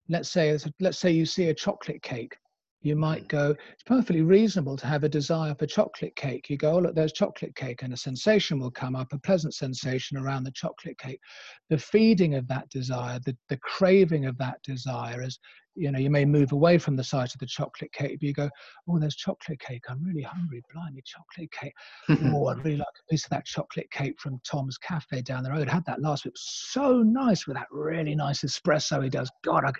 [0.08, 2.36] let's say let's say you see a chocolate cake
[2.82, 3.28] you might mm.
[3.28, 6.48] go, it's perfectly reasonable to have a desire for chocolate cake.
[6.48, 9.54] You go, oh, look, there's chocolate cake, and a sensation will come up, a pleasant
[9.54, 11.20] sensation around the chocolate cake.
[11.68, 15.38] The feeding of that desire, the, the craving of that desire is
[15.74, 18.32] you know, you may move away from the sight of the chocolate cake, but you
[18.32, 18.50] go,
[18.88, 19.84] oh, there's chocolate cake.
[19.88, 20.62] I'm really hungry.
[20.72, 21.74] Blimey, chocolate cake.
[22.34, 25.50] oh, I'd really like a piece of that chocolate cake from Tom's Cafe down the
[25.50, 25.68] road.
[25.68, 26.34] I had that last week.
[26.36, 29.30] So nice with that really nice espresso he does.
[29.44, 29.72] God, I,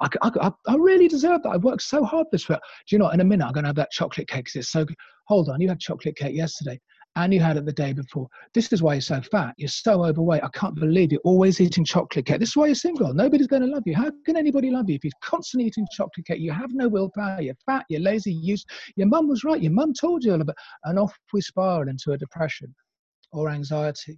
[0.00, 1.50] I, I, I really deserve that.
[1.50, 2.58] I worked so hard this week.
[2.86, 4.72] Do you know, in a minute, I'm going to have that chocolate cake because it's
[4.72, 4.96] so good.
[5.26, 6.80] Hold on, you had chocolate cake yesterday
[7.16, 8.28] and you had it the day before.
[8.54, 9.54] This is why you're so fat.
[9.56, 10.44] You're so overweight.
[10.44, 12.38] I can't believe you're always eating chocolate cake.
[12.38, 13.12] This is why you're single.
[13.12, 13.96] Nobody's going to love you.
[13.96, 16.40] How can anybody love you if you're constantly eating chocolate cake?
[16.40, 17.40] You have no willpower.
[17.40, 17.84] You're fat.
[17.88, 18.32] You're lazy.
[18.32, 18.56] You,
[18.96, 19.60] your mum was right.
[19.60, 20.56] Your mum told you all about.
[20.84, 22.72] And off we spiral into a depression
[23.32, 24.16] or anxiety.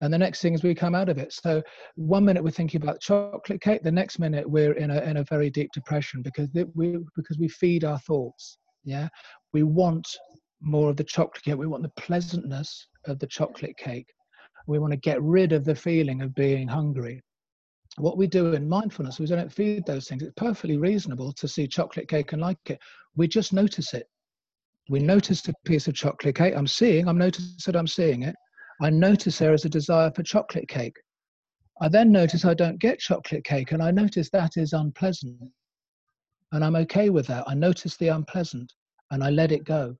[0.00, 1.32] And the next thing is we come out of it.
[1.32, 1.62] So
[1.96, 5.24] one minute we're thinking about chocolate cake, the next minute we're in a in a
[5.24, 8.58] very deep depression because we because we feed our thoughts.
[8.84, 9.08] Yeah,
[9.52, 10.06] we want
[10.60, 11.56] more of the chocolate cake.
[11.56, 14.08] We want the pleasantness of the chocolate cake.
[14.66, 17.22] We want to get rid of the feeling of being hungry.
[17.96, 20.22] What we do in mindfulness, we don't feed those things.
[20.22, 22.78] It's perfectly reasonable to see chocolate cake and like it.
[23.16, 24.06] We just notice it.
[24.90, 26.54] We notice a piece of chocolate cake.
[26.56, 28.36] I'm seeing, I'm noticing that I'm seeing it.
[28.80, 30.96] I notice there is a desire for chocolate cake.
[31.80, 35.40] I then notice I don't get chocolate cake, and I notice that is unpleasant.
[36.52, 37.44] And I'm okay with that.
[37.46, 38.72] I notice the unpleasant
[39.10, 39.96] and I let it go.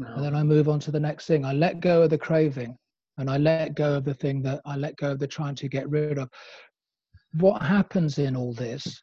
[0.00, 0.06] No.
[0.14, 1.44] And then I move on to the next thing.
[1.44, 2.74] I let go of the craving
[3.18, 5.68] and I let go of the thing that I let go of the trying to
[5.68, 6.30] get rid of.
[7.38, 8.98] What happens in all this,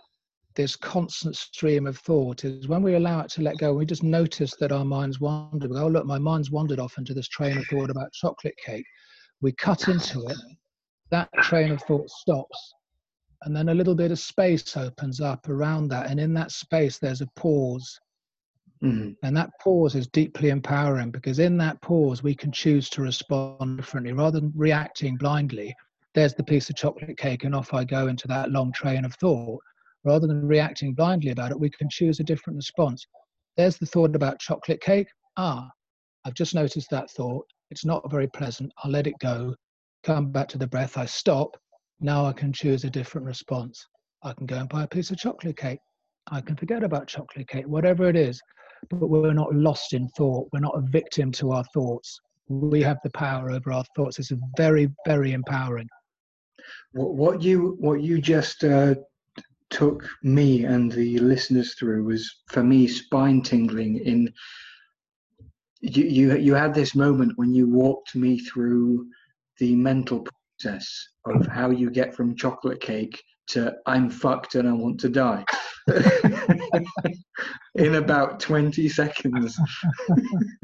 [0.56, 4.02] this constant stream of thought, is when we allow it to let go, we just
[4.02, 5.68] notice that our minds wander.
[5.78, 8.86] oh, look, my mind's wandered off into this train of thought about chocolate cake.
[9.40, 10.38] We cut into it,
[11.12, 12.74] that train of thought stops.
[13.44, 16.10] And then a little bit of space opens up around that.
[16.10, 18.00] And in that space, there's a pause
[18.84, 19.12] Mm-hmm.
[19.24, 23.78] And that pause is deeply empowering because in that pause, we can choose to respond
[23.78, 25.74] differently rather than reacting blindly.
[26.13, 29.13] There's the piece of chocolate cake, and off I go into that long train of
[29.16, 29.62] thought.
[30.04, 33.06] Rather than reacting blindly about it, we can choose a different response.
[33.56, 35.08] There's the thought about chocolate cake.
[35.38, 35.70] Ah,
[36.26, 37.46] I've just noticed that thought.
[37.72, 38.72] It's not very pleasant.
[38.84, 39.56] I'll let it go.
[40.04, 40.98] Come back to the breath.
[40.98, 41.58] I stop.
[42.00, 43.86] Now I can choose a different response.
[44.24, 45.80] I can go and buy a piece of chocolate cake.
[46.32, 48.42] I can forget about chocolate cake, whatever it is
[48.90, 50.50] but we're not lost in thought.
[50.54, 52.20] We're not a victim to our thoughts.
[52.50, 54.20] We have the power over our thoughts.
[54.20, 55.88] It's very, very empowering.
[56.94, 58.96] What, you what you just uh,
[59.70, 64.00] took me and the listeners through was for me spine tingling.
[64.00, 64.34] In
[65.82, 69.06] you you you had this moment when you walked me through
[69.60, 70.26] the mental
[70.60, 75.10] process of how you get from chocolate cake to I'm fucked and I want to
[75.10, 75.46] die
[77.76, 79.60] in about 20 seconds.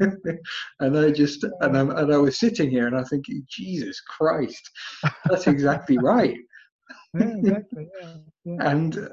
[0.80, 4.70] and I just, and, I'm, and I was sitting here and I think, Jesus Christ,
[5.28, 6.38] that's exactly right.
[7.16, 7.88] Yeah, exactly.
[8.02, 8.70] Yeah, yeah.
[8.70, 9.08] And uh,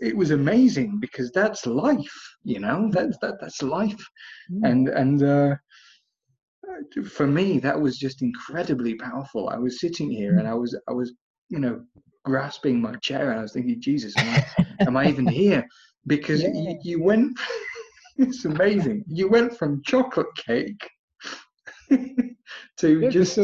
[0.00, 4.04] it was amazing because that's life, you know, that's, that, that's life.
[4.50, 4.68] Mm.
[4.68, 5.54] And, and, uh,
[7.04, 10.92] for me that was just incredibly powerful i was sitting here and i was i
[10.92, 11.12] was
[11.48, 11.82] you know
[12.24, 15.66] grasping my chair and I was thinking, Jesus, am I, am I even here?
[16.06, 16.50] Because yeah.
[16.52, 17.38] you, you went,
[18.16, 19.04] it's amazing.
[19.06, 20.88] You went from chocolate cake
[22.78, 23.34] to just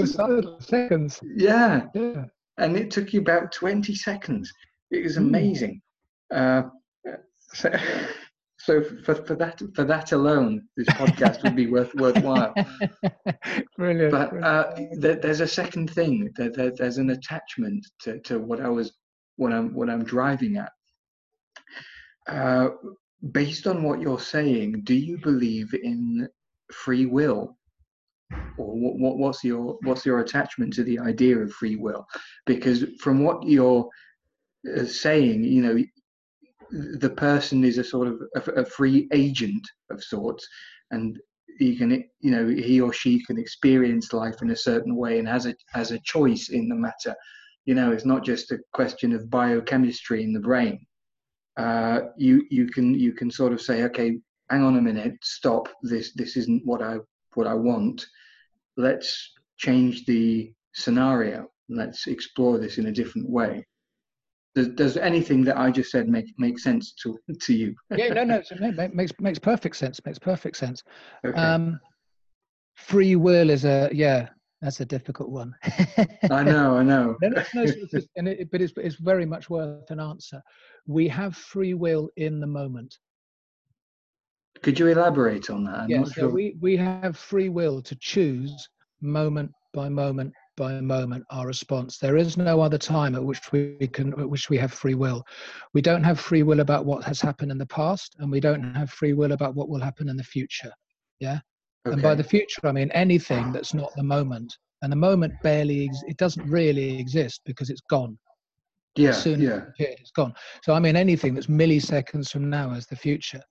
[0.61, 1.21] seconds.
[1.23, 1.87] Yeah.
[1.95, 2.25] yeah.
[2.59, 4.53] And it took you about 20 seconds.
[4.91, 5.27] It was hmm.
[5.27, 5.81] amazing.
[6.33, 6.65] Mm.
[6.65, 7.13] Uh,
[7.55, 7.71] so,
[8.69, 12.53] so for, for that for that alone, this podcast would be worth worthwhile.
[13.79, 14.13] brilliant.
[14.13, 16.31] But uh, there, there's a second thing.
[16.37, 18.93] There, there, there's an attachment to, to what I was
[19.37, 20.73] what I'm what I'm driving at.
[22.29, 22.69] Uh,
[23.33, 26.29] based on what you're saying, do you believe in
[26.71, 27.57] free will,
[28.59, 32.05] or what, what, what's your what's your attachment to the idea of free will?
[32.45, 33.89] Because from what you're
[34.77, 35.83] uh, saying, you know,
[36.71, 40.47] the person is a sort of a, a, free agent of sorts
[40.91, 41.19] and
[41.59, 45.27] he can you know he or she can experience life in a certain way and
[45.27, 47.15] has a has a choice in the matter.
[47.65, 50.79] You know it's not just a question of biochemistry in the brain.
[51.57, 54.19] Uh, you you can you can sort of say okay
[54.51, 56.97] hang on a minute stop this this isn't what i
[57.35, 58.07] what i want.
[58.77, 61.49] Let's change the scenario.
[61.69, 63.67] Let's explore this in a different way
[64.59, 67.75] does, does anything that I just said make make sense to to you?
[67.97, 70.01] yeah, no, no, it makes makes perfect sense.
[70.05, 70.83] Makes perfect sense.
[71.25, 71.39] Okay.
[71.39, 71.81] Um,
[72.75, 74.29] free will is a yeah,
[74.61, 75.55] that's a difficult one.
[76.31, 77.17] I know, I know.
[77.23, 80.43] no, no, no, it's, and it, but it's it's very much worth an answer.
[80.87, 82.99] We have free will in the moment.
[84.63, 85.81] Could you elaborate on that?
[85.81, 86.31] I'm yeah, so sure.
[86.31, 88.69] we we have free will to choose
[89.01, 93.53] moment by moment by a moment our response there is no other time at which
[93.53, 95.23] we can at which we have free will
[95.73, 98.75] we don't have free will about what has happened in the past and we don't
[98.75, 100.73] have free will about what will happen in the future
[101.21, 101.39] yeah
[101.87, 101.95] okay.
[101.95, 105.89] and by the future i mean anything that's not the moment and the moment barely
[106.07, 108.19] it doesn't really exist because it's gone
[108.97, 109.61] yeah, as soon yeah.
[109.79, 110.35] It it's gone.
[110.65, 113.43] So I mean, anything that's milliseconds from now is the future.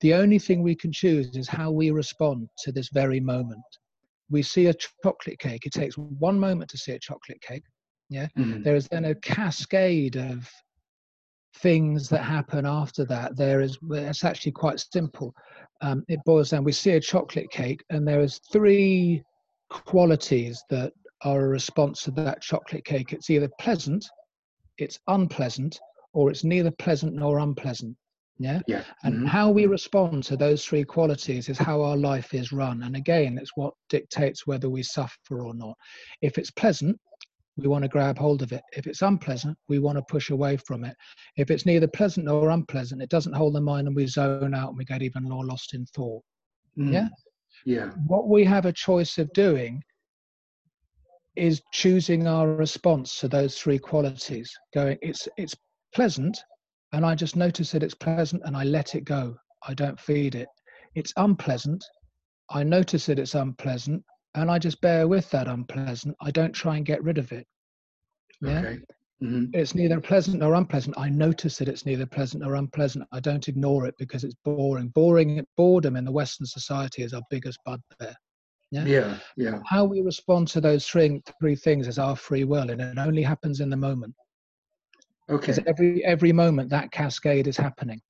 [0.00, 3.60] The only thing we can choose is how we respond to this very moment
[4.30, 5.66] we see a chocolate cake.
[5.66, 7.64] It takes one moment to see a chocolate cake.
[8.10, 8.28] Yeah.
[8.38, 8.62] Mm-hmm.
[8.62, 10.48] There is then a cascade of
[11.58, 13.36] things that happen after that.
[13.36, 15.34] There is, it's actually quite simple.
[15.80, 19.22] Um, it boils down, we see a chocolate cake, and there is three
[19.70, 23.12] qualities that are a response to that chocolate cake.
[23.12, 24.04] It's either pleasant,
[24.78, 25.78] it's unpleasant,
[26.12, 27.96] or it's neither pleasant nor unpleasant.
[28.38, 28.60] Yeah.
[28.66, 28.82] Yeah.
[29.04, 29.26] And mm-hmm.
[29.26, 32.82] how we respond to those three qualities is how our life is run.
[32.82, 35.76] And again, it's what dictates whether we suffer or not.
[36.20, 36.98] If it's pleasant,
[37.56, 38.62] we want to grab hold of it.
[38.76, 40.96] If it's unpleasant, we want to push away from it.
[41.36, 44.70] If it's neither pleasant nor unpleasant, it doesn't hold the mind and we zone out
[44.70, 46.22] and we get even more lost in thought.
[46.76, 46.92] Mm.
[46.92, 47.08] Yeah.
[47.64, 47.90] Yeah.
[48.08, 49.82] What we have a choice of doing
[51.36, 54.52] is choosing our response to those three qualities.
[54.74, 55.54] Going, it's it's
[55.94, 56.38] pleasant,
[56.94, 59.36] and I just notice that it's pleasant and I let it go.
[59.66, 60.46] I don't feed it.
[60.94, 61.84] It's unpleasant.
[62.50, 64.04] I notice that it's unpleasant
[64.36, 66.14] and I just bear with that unpleasant.
[66.22, 67.48] I don't try and get rid of it.
[68.40, 68.60] Yeah.
[68.60, 68.78] Okay.
[69.20, 69.46] Mm-hmm.
[69.54, 70.96] It's neither pleasant nor unpleasant.
[70.96, 73.08] I notice that it's neither pleasant nor unpleasant.
[73.12, 74.88] I don't ignore it because it's boring.
[74.88, 78.14] Boring boredom in the Western society is our biggest bugbear.
[78.70, 78.84] Yeah?
[78.84, 79.60] yeah, yeah.
[79.66, 83.22] How we respond to those three three things is our free will, and it only
[83.22, 84.14] happens in the moment.
[85.30, 85.52] Okay.
[85.52, 88.00] Because every every moment that cascade is happening,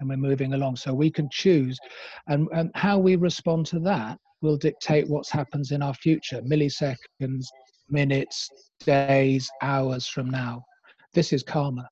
[0.00, 0.76] and we're moving along.
[0.76, 1.78] So we can choose,
[2.28, 7.46] and and how we respond to that will dictate what happens in our future, milliseconds,
[7.88, 8.50] minutes,
[8.80, 10.62] days, hours from now.
[11.14, 11.88] This is karma.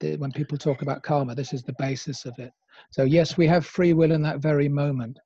[0.00, 2.52] When people talk about karma, this is the basis of it.
[2.90, 5.18] So yes, we have free will in that very moment,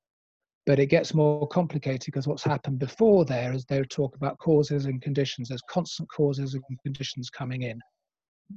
[0.66, 4.86] but it gets more complicated because what's happened before there is they talk about causes
[4.86, 5.48] and conditions.
[5.48, 7.80] There's constant causes and conditions coming in.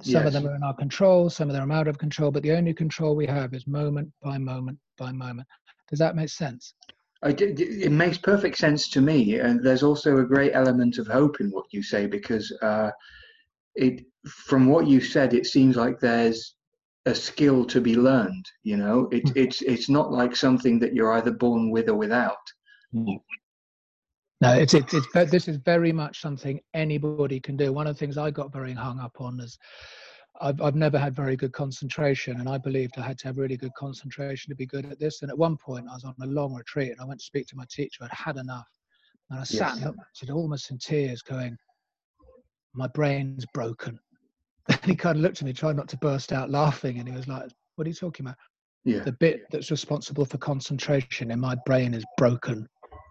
[0.01, 0.27] Some yes.
[0.27, 2.51] of them are in our control, some of them are out of control, but the
[2.51, 5.47] only control we have is moment by moment by moment.
[5.89, 6.73] Does that make sense?
[7.23, 11.49] it makes perfect sense to me, and there's also a great element of hope in
[11.49, 12.91] what you say because uh,
[13.75, 16.55] it, from what you said, it seems like there's
[17.05, 18.45] a skill to be learned.
[18.63, 19.37] You know, it, mm.
[19.37, 22.37] it's it's not like something that you're either born with or without.
[22.93, 23.19] Mm.
[24.45, 27.73] No, it's, it's, it's this is very much something anybody can do.
[27.73, 29.57] One of the things I got very hung up on is
[30.41, 33.57] I've, I've never had very good concentration, and I believed I had to have really
[33.57, 35.21] good concentration to be good at this.
[35.21, 37.47] And at one point, I was on a long retreat, and I went to speak
[37.47, 38.03] to my teacher.
[38.03, 38.67] I'd had enough,
[39.29, 39.93] and I sat yes.
[40.21, 41.57] and almost in tears, going,
[42.73, 43.99] "My brain's broken."
[44.67, 47.15] And he kind of looked at me, tried not to burst out laughing, and he
[47.15, 48.37] was like, "What are you talking about?"
[48.83, 49.03] Yeah.
[49.03, 52.67] The bit that's responsible for concentration in my brain is broken.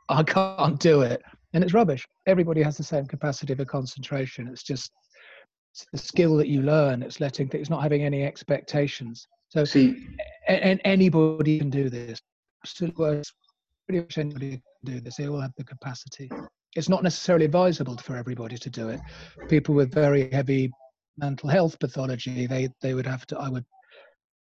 [0.08, 2.06] I can't do it, and it's rubbish.
[2.26, 4.48] Everybody has the same capacity for concentration.
[4.48, 4.92] It's just
[5.72, 7.02] it's the skill that you learn.
[7.02, 9.26] It's letting it's not having any expectations.
[9.48, 10.08] So see,
[10.48, 12.20] and anybody can do this.
[12.76, 12.92] Pretty
[14.00, 15.16] much anybody can do this.
[15.16, 16.30] They all have the capacity.
[16.76, 19.00] It's not necessarily advisable for everybody to do it.
[19.48, 20.70] People with very heavy
[21.16, 23.38] mental health pathology, they they would have to.
[23.38, 23.64] I would.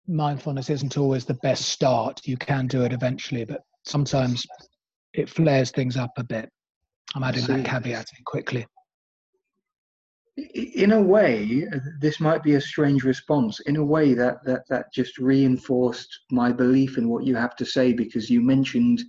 [0.08, 2.20] Mindfulness isn't always the best start.
[2.24, 4.44] You can do it eventually, but sometimes
[5.14, 6.50] it flares things up a bit.
[7.14, 8.66] I'm adding that caveat in quickly
[10.36, 11.68] in a way,
[12.00, 13.60] this might be a strange response.
[13.60, 17.66] In a way, that that that just reinforced my belief in what you have to
[17.66, 19.02] say because you mentioned,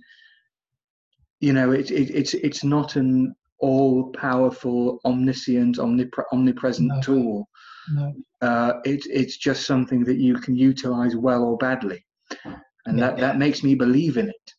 [1.40, 7.00] you know, it, it it's it's not an all-powerful, omniscient, omnipre- omnipresent no.
[7.00, 7.48] tool.
[7.90, 8.14] No.
[8.42, 12.04] Uh, it, it's just something that you can utilize well or badly,
[12.84, 13.08] and yeah.
[13.08, 14.54] that that makes me believe in it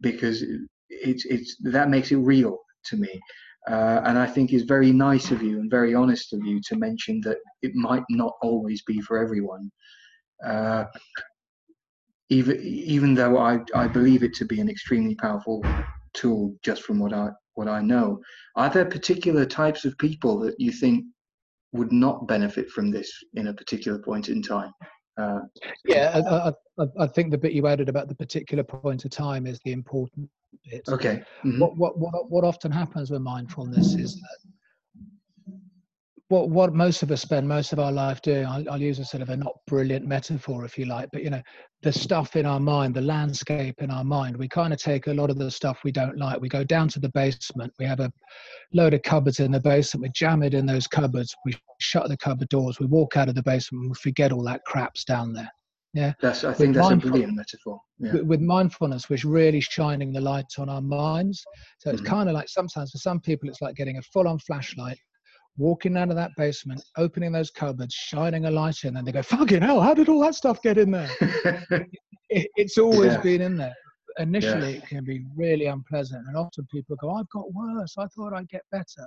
[0.00, 0.42] because
[0.88, 3.20] it's it's that makes it real to me.
[3.68, 6.76] Uh, and I think is very nice of you and very honest of you to
[6.76, 9.70] mention that it might not always be for everyone.
[10.44, 10.84] Uh,
[12.30, 15.64] even even though I, I believe it to be an extremely powerful
[16.14, 18.20] tool, just from what I what I know,
[18.56, 21.04] are there particular types of people that you think
[21.72, 24.72] would not benefit from this in a particular point in time?
[25.18, 25.40] Uh,
[25.84, 29.48] yeah, I, I, I, think the bit you added about the particular point of time
[29.48, 30.30] is the important
[30.70, 30.88] bit.
[30.88, 31.22] Okay.
[31.44, 31.58] Mm-hmm.
[31.58, 34.38] What, what, what, what often happens with mindfulness is that
[36.28, 39.04] what what most of us spend most of our life doing I'll, I'll, use a
[39.04, 41.42] sort of a not brilliant metaphor if you like but you know
[41.82, 45.14] the stuff in our mind the landscape in our mind we kind of take a
[45.14, 46.40] lot of the stuff we don't like.
[46.40, 48.12] We go down to the basement we have a
[48.72, 52.16] load of cupboards in the basement we jam it in those cupboards we shut the
[52.16, 55.32] cupboard doors we walk out of the basement and we forget all that crap's down
[55.32, 55.50] there.
[55.94, 56.12] Yeah?
[56.20, 57.80] That's i think with that's a brilliant metaphor.
[57.98, 58.12] Yeah.
[58.12, 61.42] with, with, mindfulness which really shining the light on our minds.
[61.78, 62.14] So it's mm-hmm.
[62.14, 64.98] kind of like sometimes for some people it's like getting a full-on flashlight
[65.56, 69.22] walking out of that basement, opening those cupboards, shining a light in, and they go,
[69.22, 69.80] "Fucking hell!
[69.80, 71.10] How did all that stuff get in there?"
[72.30, 73.20] it, it's always yeah.
[73.20, 73.74] been in there.
[74.18, 74.78] Initially, yeah.
[74.78, 77.94] it can be really unpleasant, and often people go, "I've got worse.
[77.98, 79.06] I thought I'd get better."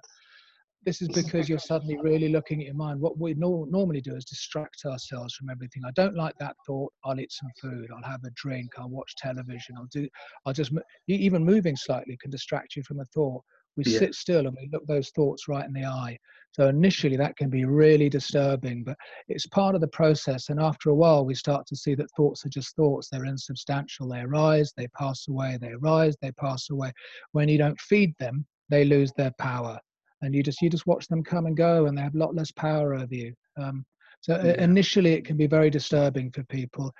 [0.83, 2.99] This is because you're suddenly really looking at your mind.
[2.99, 5.83] What we no- normally do is distract ourselves from everything.
[5.85, 6.91] I don't like that thought.
[7.05, 7.87] I'll eat some food.
[7.95, 8.71] I'll have a drink.
[8.79, 9.75] I'll watch television.
[9.77, 10.09] I'll do.
[10.45, 10.71] I'll just
[11.07, 13.43] even moving slightly can distract you from a thought
[13.77, 13.99] we yeah.
[13.99, 16.17] sit still and we look those thoughts right in the eye.
[16.53, 18.97] So initially that can be really disturbing but
[19.29, 20.49] it's part of the process.
[20.49, 23.09] And after a while we start to see that thoughts are just thoughts.
[23.09, 24.09] They're insubstantial.
[24.09, 25.57] They arise they pass away.
[25.59, 26.91] They arise they pass away.
[27.31, 29.79] When you don't feed them they lose their power.
[30.21, 32.35] And you just you just watch them come and go and they have a lot
[32.35, 33.33] less power over you.
[33.57, 33.85] Um,
[34.21, 34.63] so uh, yeah.
[34.63, 36.93] initially it can be very disturbing for people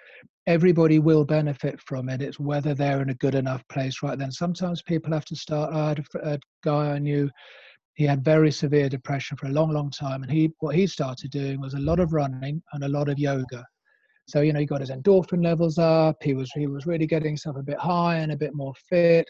[0.48, 2.22] everybody will benefit from it.
[2.22, 4.32] It's whether they're in a good enough place right then.
[4.32, 5.72] Sometimes people have to start.
[5.74, 7.30] Oh, I had a, a guy I knew.
[7.96, 11.30] He had very severe depression for a long, long time, and he what he started
[11.32, 13.66] doing was a lot of running and a lot of yoga.
[14.28, 16.16] So you know he got his endorphin levels up.
[16.24, 19.30] He was he was really getting himself a bit high and a bit more fit.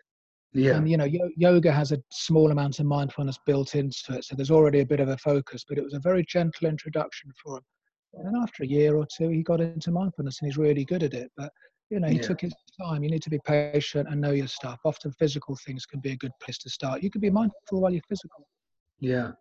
[0.54, 0.75] Yeah.
[0.75, 4.51] And you know, yoga has a small amount of mindfulness built into it, so there's
[4.51, 5.65] already a bit of a focus.
[5.67, 7.63] But it was a very gentle introduction for him.
[8.13, 11.13] And after a year or two, he got into mindfulness and he's really good at
[11.13, 11.32] it.
[11.38, 11.52] But
[11.89, 12.21] you know, he yeah.
[12.21, 13.04] took his time.
[13.04, 14.80] You need to be patient and know your stuff.
[14.86, 17.04] Often, physical things can be a good place to start.
[17.04, 18.47] You can be mindful while you're physical.
[19.00, 19.32] Yeah.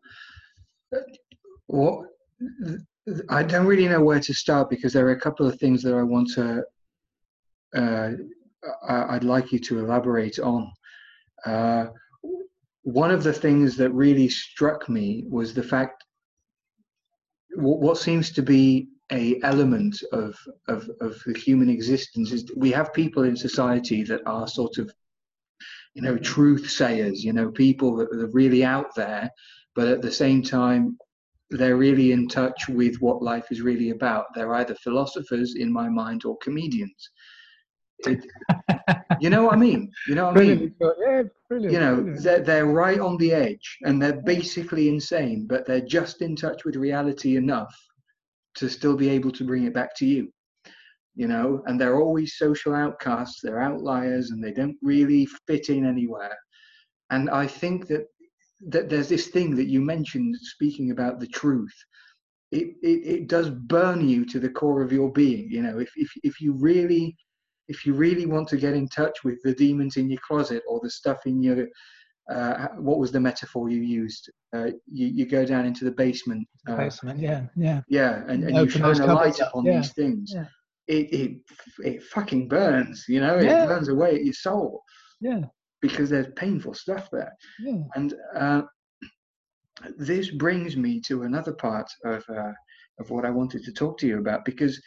[1.69, 2.07] Well,
[3.29, 5.95] I don't really know where to start because there are a couple of things that
[5.95, 6.65] I want to.
[7.77, 8.11] Uh,
[8.89, 10.73] I'd like you to elaborate on.
[11.47, 11.87] Uh,
[12.83, 16.05] one of the things that really struck me was the fact
[17.61, 20.37] what seems to be a element of,
[20.69, 24.93] of, of the human existence is we have people in society that are sort of
[25.95, 29.29] you know truth sayers you know people that are really out there
[29.75, 30.97] but at the same time
[31.51, 34.27] they're really in touch with what life is really about.
[34.35, 37.11] They're either philosophers in my mind or comedians.
[38.01, 38.25] It,
[39.21, 39.91] you know what I mean?
[40.09, 40.75] You know what I mean?
[40.81, 41.73] Yeah, brilliant.
[41.73, 42.23] You know, brilliant.
[42.23, 46.65] they're they're right on the edge, and they're basically insane, but they're just in touch
[46.65, 47.75] with reality enough
[48.57, 50.33] to still be able to bring it back to you.
[51.15, 53.41] You know, and they're always social outcasts.
[53.43, 56.37] They're outliers, and they don't really fit in anywhere.
[57.11, 58.07] And I think that
[58.69, 61.75] that there's this thing that you mentioned, speaking about the truth.
[62.53, 65.49] It, it, it does burn you to the core of your being.
[65.51, 67.17] You know, if, if, if you really
[67.71, 70.81] if you really want to get in touch with the demons in your closet or
[70.83, 71.69] the stuff in your
[72.31, 74.31] uh, what was the metaphor you used?
[74.55, 76.47] Uh, you, you go down into the basement.
[76.69, 77.81] Uh, basement, yeah, yeah.
[77.89, 79.79] Yeah, and, and you shine a light upon yeah.
[79.79, 80.33] these things.
[80.35, 80.45] Yeah.
[80.87, 81.37] It, it
[81.85, 83.37] it fucking burns, you know.
[83.37, 83.67] It yeah.
[83.67, 84.83] burns away at your soul.
[85.21, 85.43] Yeah.
[85.81, 87.33] Because there's painful stuff there.
[87.61, 87.83] Yeah.
[87.95, 88.63] And uh,
[89.97, 92.53] this brings me to another part of uh,
[93.01, 94.81] of what I wanted to talk to you about because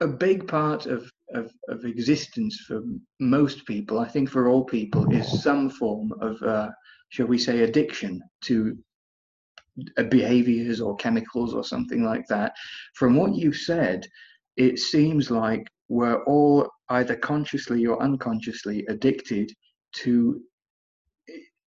[0.00, 2.82] a big part of, of, of existence for
[3.20, 6.68] most people, I think for all people, is some form of, uh,
[7.08, 8.78] shall we say, addiction to
[9.96, 12.52] uh, behaviors or chemicals or something like that.
[12.94, 14.06] From what you've said,
[14.56, 19.52] it seems like we're all either consciously or unconsciously addicted
[19.96, 20.40] to.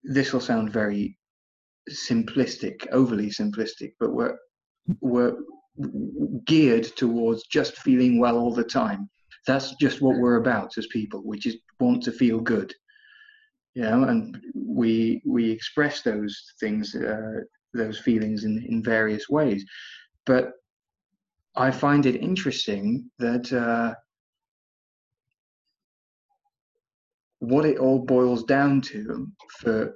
[0.04, 1.16] This will sound very
[1.90, 4.36] simplistic, overly simplistic, but we're
[5.00, 5.36] we're
[6.44, 9.08] geared towards just feeling well all the time.
[9.46, 11.22] That's just what we're about as people.
[11.24, 12.72] We just want to feel good,
[13.74, 17.40] you know, and we we express those things, uh,
[17.74, 19.64] those feelings in in various ways.
[20.26, 20.52] But
[21.56, 23.94] I find it interesting that uh,
[27.40, 29.94] what it all boils down to for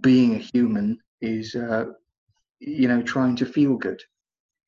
[0.00, 1.86] being a human is, uh,
[2.60, 4.00] you know, trying to feel good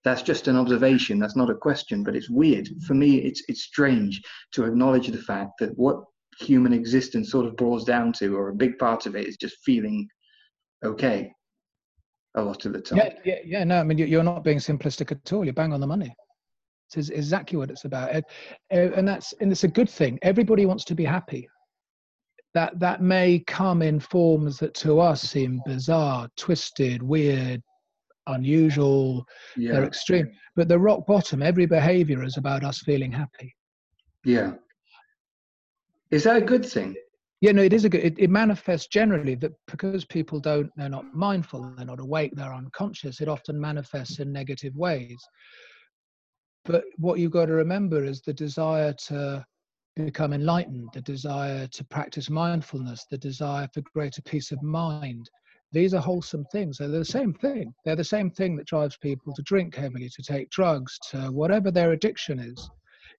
[0.04, 1.18] that's just an observation.
[1.18, 2.68] That's not a question but it's weird.
[2.86, 4.22] For me it's it's strange
[4.52, 6.02] to acknowledge the fact that what
[6.38, 9.56] human existence sort of boils down to or a big part of it is just
[9.64, 10.08] feeling
[10.84, 11.30] okay
[12.36, 12.98] a lot of the time.
[12.98, 15.44] Yeah yeah, yeah no i mean you're not being simplistic at all.
[15.44, 16.14] You're bang on the money.
[16.94, 18.14] It's exactly what it's about.
[18.14, 18.22] Uh,
[18.70, 20.18] and that's and it's a good thing.
[20.22, 21.48] Everybody wants to be happy.
[22.54, 27.62] That that may come in forms that to us seem bizarre twisted weird
[28.30, 29.24] unusual,
[29.56, 29.72] yeah.
[29.72, 30.30] they're extreme.
[30.56, 33.54] But the rock bottom, every behavior is about us feeling happy.
[34.24, 34.52] Yeah.
[36.10, 36.96] Is that a good thing?
[37.40, 38.04] Yeah, no, it is a good.
[38.04, 42.52] It, it manifests generally that because people don't, they're not mindful, they're not awake, they're
[42.52, 43.20] unconscious.
[43.20, 45.18] It often manifests in negative ways.
[46.66, 49.44] But what you've got to remember is the desire to
[49.96, 55.30] become enlightened, the desire to practice mindfulness, the desire for greater peace of mind,
[55.72, 56.78] these are wholesome things.
[56.78, 57.72] They're the same thing.
[57.84, 61.70] They're the same thing that drives people to drink heavily, to take drugs, to whatever
[61.70, 62.70] their addiction is.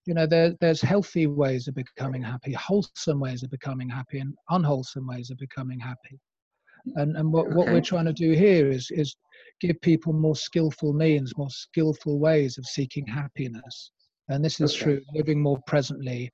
[0.06, 4.34] You know, there, there's healthy ways of becoming happy, wholesome ways of becoming happy, and
[4.50, 6.18] unwholesome ways of becoming happy.
[6.96, 7.54] And and what, okay.
[7.54, 9.14] what we're trying to do here is is
[9.60, 13.92] give people more skillful means, more skillful ways of seeking happiness.
[14.28, 14.82] And this is okay.
[14.82, 16.30] true, living more presently,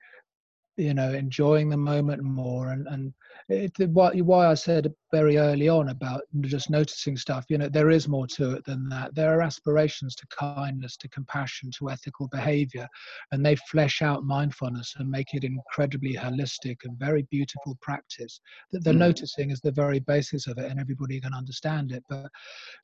[0.78, 2.70] you know enjoying the moment more.
[2.70, 3.12] And and
[3.48, 7.88] it, why, why i said very early on about just noticing stuff you know there
[7.88, 9.14] is more to it than that.
[9.14, 12.88] There are aspirations to kindness to compassion to ethical behavior
[13.32, 18.40] and they flesh out mindfulness and make it incredibly holistic and very beautiful practice.
[18.72, 18.98] That the mm.
[18.98, 22.04] noticing is the very basis of it and everybody can understand it.
[22.08, 22.30] But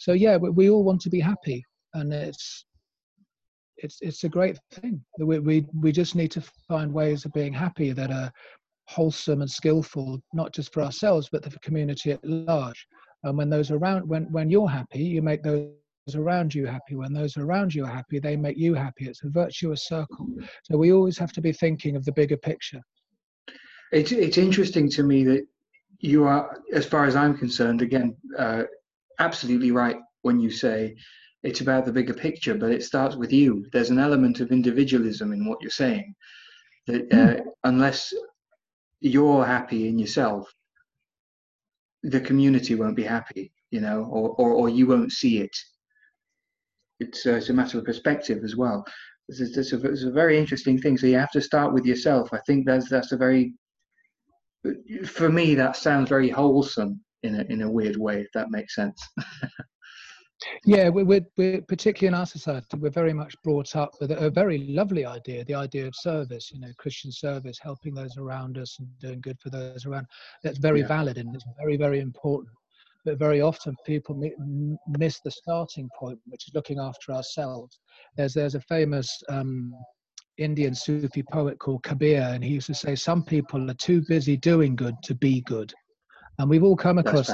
[0.00, 1.64] so yeah we, we all want to be happy
[1.94, 2.64] and it's
[3.78, 5.04] it's it's a great thing.
[5.18, 8.32] We we we just need to find ways of being happy that are
[8.88, 12.86] wholesome and skillful, not just for ourselves but for the community at large.
[13.24, 15.70] And when those around when when you're happy, you make those
[16.14, 16.94] around you happy.
[16.94, 19.06] When those around you are happy, they make you happy.
[19.06, 20.28] It's a virtuous circle.
[20.64, 22.82] So we always have to be thinking of the bigger picture.
[23.92, 25.46] It's it's interesting to me that
[26.00, 28.64] you are, as far as I'm concerned, again, uh,
[29.18, 30.96] absolutely right when you say
[31.44, 33.66] it's about the bigger picture, but it starts with you.
[33.70, 36.14] There's an element of individualism in what you're saying.
[36.86, 37.44] That uh, mm.
[37.64, 38.12] unless
[39.00, 40.50] you're happy in yourself,
[42.02, 45.56] the community won't be happy, you know, or or, or you won't see it.
[47.00, 48.84] It's, uh, it's a matter of perspective as well.
[49.28, 50.96] It's, it's, a, it's a very interesting thing.
[50.96, 52.30] So you have to start with yourself.
[52.32, 53.52] I think that's that's a very,
[55.06, 58.74] for me, that sounds very wholesome in a in a weird way, if that makes
[58.74, 58.98] sense.
[60.64, 64.30] Yeah, we're, we're, we're, particularly in our society, we're very much brought up with a,
[64.30, 68.78] very lovely idea, the idea of service, you know, Christian service, helping those around us
[68.78, 70.06] and doing good for those around.
[70.42, 70.88] That's very yeah.
[70.88, 72.54] valid and it's very, very important.
[73.04, 74.18] But very often people
[74.98, 77.78] miss the starting point, which is looking after ourselves.
[78.16, 79.74] There's, there's a famous um,
[80.38, 84.36] Indian Sufi poet called Kabir, and he used to say, Some people are too busy
[84.36, 85.72] doing good to be good.
[86.38, 87.28] And we've all come across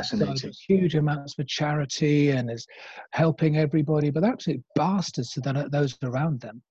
[0.69, 2.67] huge amounts for charity and is
[3.13, 6.63] helping everybody, but absolute bastards to those around them.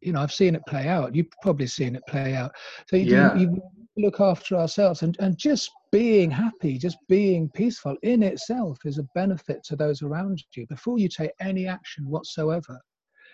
[0.00, 1.14] You know, I've seen it play out.
[1.14, 2.52] You've probably seen it play out.
[2.88, 3.34] So you, yeah.
[3.34, 3.60] you,
[3.96, 8.98] you look after ourselves and, and just being happy, just being peaceful in itself is
[8.98, 12.80] a benefit to those around you before you take any action whatsoever.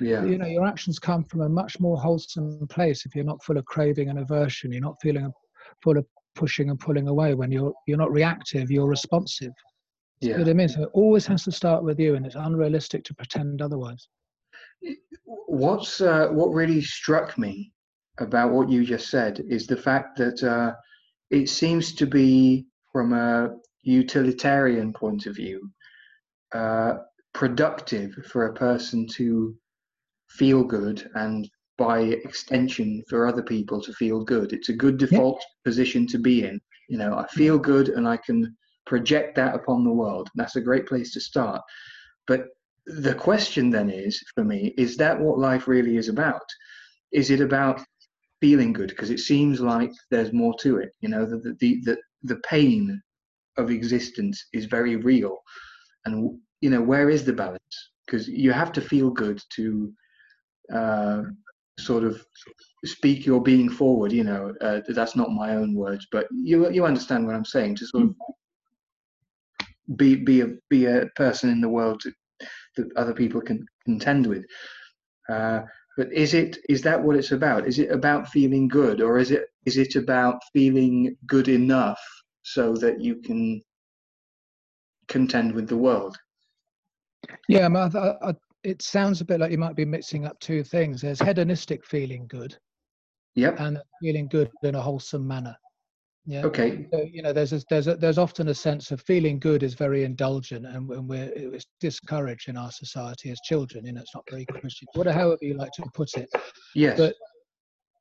[0.01, 0.25] Yeah.
[0.25, 3.59] You know, your actions come from a much more wholesome place if you're not full
[3.59, 5.31] of craving and aversion, you're not feeling
[5.83, 9.53] full of pushing and pulling away when you're you're not reactive you're responsive.
[10.21, 10.39] Yeah.
[10.39, 10.69] what I mean?
[10.69, 14.07] So it always has to start with you and it's unrealistic to pretend otherwise.
[15.25, 17.73] What's uh, what really struck me
[18.19, 20.75] about what you just said is the fact that uh,
[21.31, 23.51] it seems to be from a
[23.83, 25.71] utilitarian point of view
[26.55, 26.95] uh,
[27.35, 29.57] productive for a person to
[30.29, 31.51] feel good and
[31.83, 34.53] by extension for other people to feel good.
[34.53, 35.69] It's a good default yeah.
[35.69, 36.61] position to be in.
[36.89, 38.57] You know, I feel good and I can
[38.87, 40.29] project that upon the world.
[40.37, 41.61] That's a great place to start.
[42.29, 42.47] But
[42.87, 46.47] the question then is for me, is that what life really is about?
[47.11, 47.81] Is it about
[48.41, 48.91] feeling good?
[48.91, 50.91] Because it seems like there's more to it.
[51.01, 53.03] You know, the the the, the pain
[53.57, 55.37] of existence is very real.
[56.05, 57.77] And you know, where is the balance?
[58.07, 59.93] Because you have to feel good to
[60.73, 61.23] uh,
[61.79, 62.25] sort of
[62.85, 66.85] speak your being forward you know uh, that's not my own words but you you
[66.85, 68.15] understand what i'm saying to sort of
[69.97, 72.13] be be a be a person in the world to,
[72.77, 74.45] that other people can contend with.
[75.29, 75.63] Uh,
[75.97, 77.67] but is it is that what it's about?
[77.67, 82.01] Is it about feeling good or is it is it about feeling good enough
[82.43, 83.63] so that you can
[85.09, 86.17] contend with the world?
[87.49, 88.35] Yeah I, I,
[88.65, 91.01] it sounds a bit like you might be mixing up two things.
[91.01, 92.57] There's hedonistic feeling good,
[93.35, 95.57] yep, and feeling good in a wholesome manner.
[96.25, 96.45] Yeah.
[96.45, 96.87] Okay.
[96.93, 99.75] So, you know, there's a, there's a, there's often a sense of feeling good is
[99.75, 103.85] very indulgent, and, and we're it's discouraged in our society as children.
[103.85, 104.87] You know, it's not very Christian.
[104.95, 106.31] Whatever, however you like to put it.
[106.77, 106.97] Yes.
[106.97, 107.17] But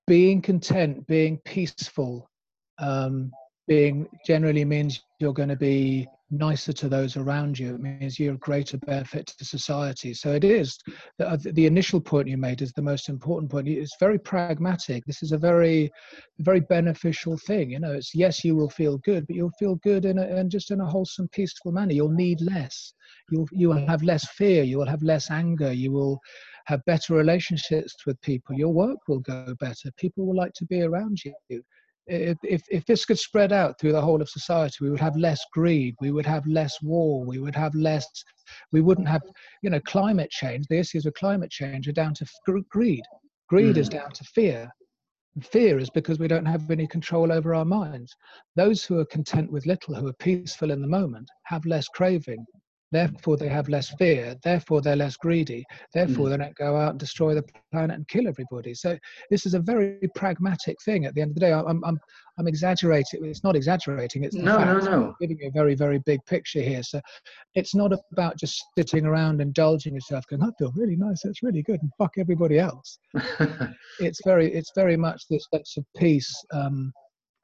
[0.06, 2.30] being content, being peaceful,
[2.78, 3.32] um,
[3.68, 7.76] being generally means you're going to be nicer to those around you.
[7.76, 10.14] It means you're a greater benefit to society.
[10.14, 10.78] So it is
[11.18, 13.68] the, uh, the initial point you made is the most important point.
[13.68, 15.04] It's very pragmatic.
[15.06, 15.92] This is a very,
[16.40, 17.72] very beneficial thing.
[17.72, 20.50] You know, it's yes, you will feel good, but you'll feel good in a, and
[20.50, 21.94] just in a wholesome, peaceful manner.
[21.94, 22.94] You'll need less.
[23.30, 24.64] You'll you will have less fear.
[24.64, 25.74] You will have less anger.
[25.74, 26.20] You will
[26.66, 28.56] have better relationships with people.
[28.56, 29.92] Your work will go better.
[29.98, 31.64] People will like to be around you
[32.08, 35.44] if, if this could spread out through the whole of society, we would have less
[35.54, 38.06] greed, we would have less war, we would have less,
[38.72, 39.22] we wouldn't have,
[39.62, 40.66] you know, climate change.
[40.68, 42.26] The issues of climate change are down to
[42.70, 43.04] greed.
[43.50, 43.80] Greed mm.
[43.80, 44.70] is down to fear.
[45.42, 48.16] fear is because we don't have any control over our minds.
[48.56, 52.46] Those who are content with little, who are peaceful in the moment, have less craving,
[52.92, 54.36] Therefore, they have less fear.
[54.44, 55.64] Therefore, they're less greedy.
[55.94, 56.30] Therefore, mm.
[56.32, 58.74] they don't go out and destroy the planet and kill everybody.
[58.74, 58.98] So,
[59.30, 61.06] this is a very pragmatic thing.
[61.06, 61.98] At the end of the day, I'm I'm
[62.38, 63.24] I'm exaggerating.
[63.24, 64.26] It's not exaggerating.
[64.26, 65.04] It's no, no, no.
[65.08, 66.84] I'm giving you a very very big picture here.
[66.84, 67.00] So,
[67.56, 71.22] it's not about just sitting around indulging yourself, going, "I feel really nice.
[71.24, 73.00] That's really good," and fuck everybody else.
[74.00, 76.92] it's very it's very much this sense of peace um,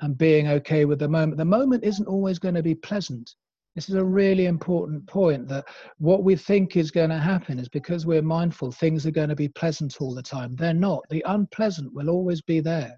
[0.01, 1.37] and being okay with the moment.
[1.37, 3.33] The moment isn't always going to be pleasant
[3.77, 5.63] this is a really important point that
[5.99, 9.35] what we think is going to happen is because we're mindful, things are going to
[9.35, 10.55] be pleasant all the time.
[10.55, 11.03] They're not.
[11.11, 12.97] The unpleasant will always be there.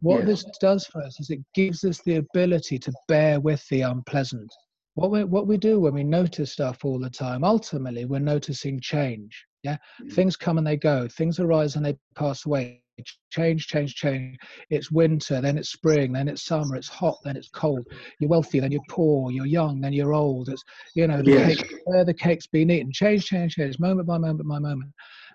[0.00, 0.42] What yes.
[0.42, 4.52] this does for us is it gives us the ability to bear with the unpleasant.
[4.94, 8.80] What we, what we do when we notice stuff all the time, ultimately, we're noticing
[8.80, 9.46] change.
[9.62, 10.08] Yeah, mm-hmm.
[10.08, 12.82] things come and they go, things arise and they pass away
[13.30, 14.36] change, change, change.
[14.70, 17.86] It's winter, then it's spring, then it's summer, it's hot, then it's cold.
[18.20, 20.48] You're wealthy, then you're poor, you're young, then you're old.
[20.48, 20.62] It's,
[20.94, 21.56] you know, the yes.
[21.56, 22.92] cake, where the cake's been eaten.
[22.92, 24.92] Change, change, change, moment by moment by moment.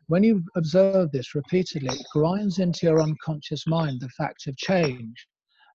[0.08, 5.28] When you observe this repeatedly, it grinds into your unconscious mind the fact of change.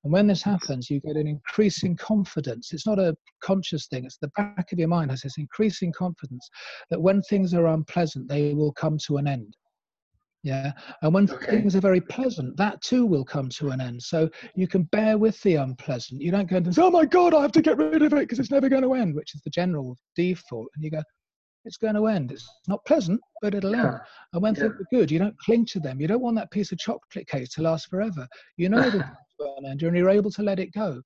[0.04, 2.72] And when this happens, you get an increasing confidence.
[2.72, 6.48] It's not a conscious thing, it's the back of your mind has this increasing confidence
[6.90, 9.56] that when things are unpleasant, they will come to an end.
[10.48, 10.72] Yeah.
[11.02, 11.50] And when okay.
[11.50, 14.02] things are very pleasant, that too will come to an end.
[14.02, 16.22] So you can bear with the unpleasant.
[16.22, 18.20] You don't go and say, oh my God, I have to get rid of it
[18.20, 20.68] because it's never going to end, which is the general default.
[20.74, 21.02] And you go,
[21.66, 22.32] it's going to end.
[22.32, 23.86] It's not pleasant, but it'll yeah.
[23.88, 23.96] end.
[24.32, 24.60] And when yeah.
[24.62, 26.00] things are good, you don't cling to them.
[26.00, 28.26] You don't want that piece of chocolate cake to last forever.
[28.56, 29.04] You know the
[29.66, 31.02] end and you're able to let it go.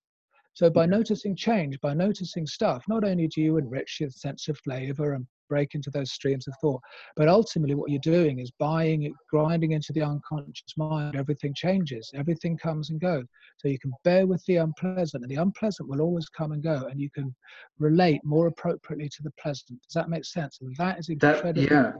[0.55, 4.59] So by noticing change, by noticing stuff, not only do you enrich your sense of
[4.59, 6.81] flavor and break into those streams of thought.
[7.15, 11.15] But ultimately, what you're doing is buying it, grinding into the unconscious mind.
[11.15, 13.27] Everything changes, everything comes and goes.
[13.59, 16.87] So you can bear with the unpleasant, and the unpleasant will always come and go,
[16.91, 17.35] and you can
[17.79, 19.79] relate more appropriately to the pleasant.
[19.83, 20.59] Does that make sense?
[20.63, 21.63] And that is incredible.
[21.63, 21.93] Yeah.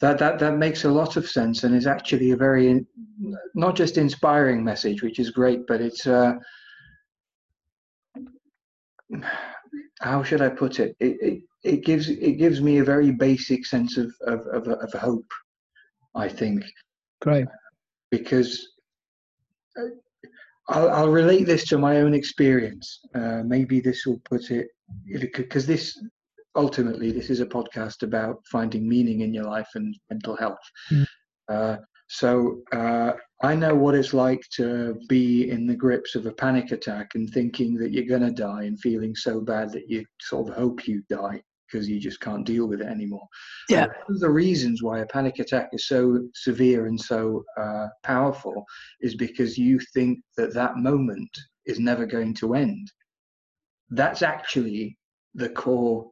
[0.00, 2.84] That, that, that makes a lot of sense and is actually a very
[3.54, 6.32] not just inspiring message which is great but it's uh,
[10.02, 10.96] how should I put it?
[11.00, 11.42] It, it?
[11.62, 15.30] it gives it gives me a very basic sense of of, of, of hope.
[16.14, 16.64] I think.
[17.20, 17.46] Great.
[18.10, 18.68] Because
[19.78, 19.94] uh,
[20.68, 23.00] I'll, I'll relate this to my own experience.
[23.14, 24.68] Uh, maybe this will put it
[25.06, 25.98] because this
[26.54, 30.58] ultimately this is a podcast about finding meaning in your life and mental health.
[30.90, 31.06] Mm.
[31.48, 31.76] Uh,
[32.08, 33.12] so uh,
[33.42, 37.28] I know what it's like to be in the grips of a panic attack and
[37.28, 40.86] thinking that you're going to die and feeling so bad that you sort of hope
[40.86, 43.26] you die because you just can't deal with it anymore.
[43.68, 43.86] Yeah.
[43.86, 48.64] one of the reasons why a panic attack is so severe and so uh, powerful
[49.00, 51.30] is because you think that that moment
[51.66, 52.92] is never going to end.
[53.90, 54.96] That's actually
[55.34, 56.10] the core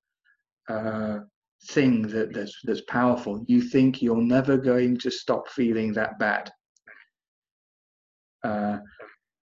[0.69, 1.21] uh,
[1.69, 3.45] thing that, that's that's powerful.
[3.47, 6.51] You think you're never going to stop feeling that bad,
[8.45, 8.79] uh,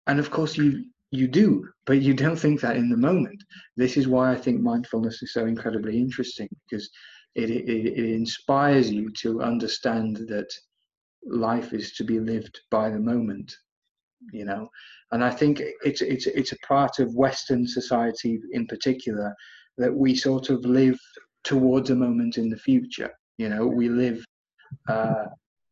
[0.07, 3.43] and of course you you do, but you don't think that in the moment.
[3.77, 6.89] This is why I think mindfulness is so incredibly interesting because
[7.35, 10.51] it, it, it inspires you to understand that
[11.25, 13.55] life is to be lived by the moment
[14.31, 14.69] you know
[15.11, 19.33] and i think it's it's it's a part of western society in particular
[19.77, 20.99] that we sort of live
[21.43, 23.11] towards a moment in the future.
[23.37, 24.23] You know, we live,
[24.87, 25.25] uh,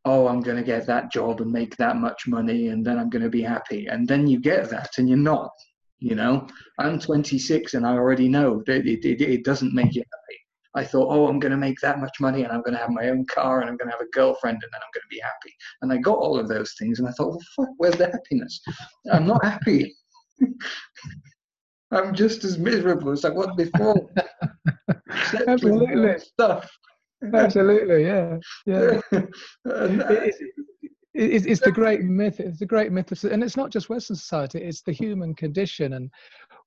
[0.06, 3.10] oh, I'm going to get that job and make that much money, and then I'm
[3.10, 3.88] going to be happy.
[3.88, 5.52] And then you get that, and you're not.
[5.99, 6.47] You know,
[6.80, 10.41] I'm 26, and I already know that it, it, it doesn't make you happy.
[10.74, 12.91] I thought, oh, I'm going to make that much money and I'm going to have
[12.91, 15.10] my own car and I'm going to have a girlfriend and then I'm going to
[15.10, 15.54] be happy.
[15.82, 18.62] And I got all of those things and I thought, well, fuck, where's the happiness?
[19.12, 19.93] I'm not happy.
[21.91, 24.10] I'm just as miserable as I was before.
[25.47, 26.20] Absolutely.
[26.20, 26.72] Stuff.
[27.34, 29.01] Absolutely, yeah, yeah.
[29.65, 30.38] and, uh, it's,
[31.13, 32.39] it's, it's, the great myth.
[32.39, 34.59] It's the great myth, of, and it's not just Western society.
[34.59, 36.09] It's the human condition, and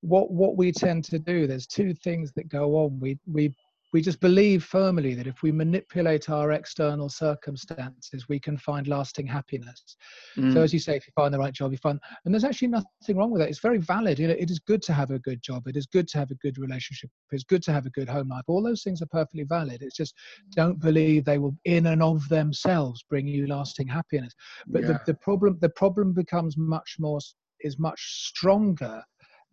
[0.00, 1.46] what what we tend to do.
[1.46, 3.00] There's two things that go on.
[3.00, 3.54] We we
[3.94, 9.24] we just believe firmly that if we manipulate our external circumstances, we can find lasting
[9.24, 9.96] happiness.
[10.36, 10.52] Mm.
[10.52, 12.68] So, as you say, if you find the right job, you find, and there's actually
[12.68, 13.48] nothing wrong with that.
[13.48, 14.18] It's very valid.
[14.18, 15.68] You know, it is good to have a good job.
[15.68, 17.08] It is good to have a good relationship.
[17.30, 18.42] It's good to have a good home life.
[18.48, 19.80] All those things are perfectly valid.
[19.80, 20.14] It's just
[20.56, 24.34] don't believe they will, in and of themselves, bring you lasting happiness.
[24.66, 24.88] But yeah.
[24.88, 27.20] the, the problem, the problem becomes much more
[27.60, 29.04] is much stronger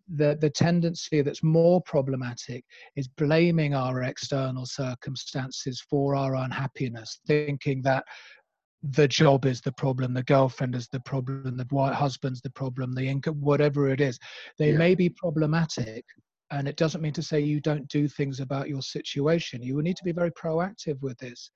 [0.08, 2.64] the, the tendency that's more problematic
[2.96, 8.04] is blaming our external circumstances for our unhappiness, thinking that
[8.82, 12.92] the job is the problem, the girlfriend is the problem, the white husband's the problem,
[12.92, 14.18] the income, whatever it is.
[14.58, 14.78] They yeah.
[14.78, 16.04] may be problematic,
[16.52, 19.62] and it doesn't mean to say you don't do things about your situation.
[19.62, 21.50] You will need to be very proactive with this.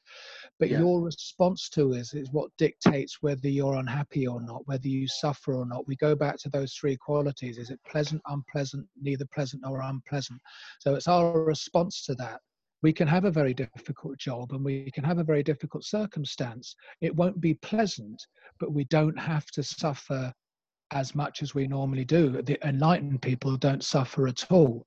[0.59, 0.79] But yeah.
[0.79, 5.67] your response to is what dictates whether you're unhappy or not, whether you suffer or
[5.67, 5.87] not.
[5.87, 7.59] We go back to those three qualities.
[7.59, 10.41] Is it pleasant, unpleasant, neither pleasant nor unpleasant?
[10.81, 12.41] So it's our response to that
[12.83, 16.77] we can have a very difficult job and we can have a very difficult circumstance.
[17.01, 18.23] It won't be pleasant,
[18.61, 20.33] but we don't have to suffer
[20.93, 22.43] as much as we normally do.
[22.43, 24.85] The enlightened people don't suffer at all,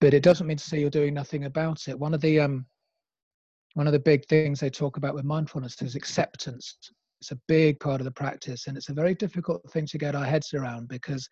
[0.00, 1.98] but it doesn't mean to say you're doing nothing about it.
[1.98, 2.66] One of the um,
[3.74, 6.76] one of the big things they talk about with mindfulness is acceptance.
[7.20, 10.14] It's a big part of the practice, and it's a very difficult thing to get
[10.14, 11.28] our heads around because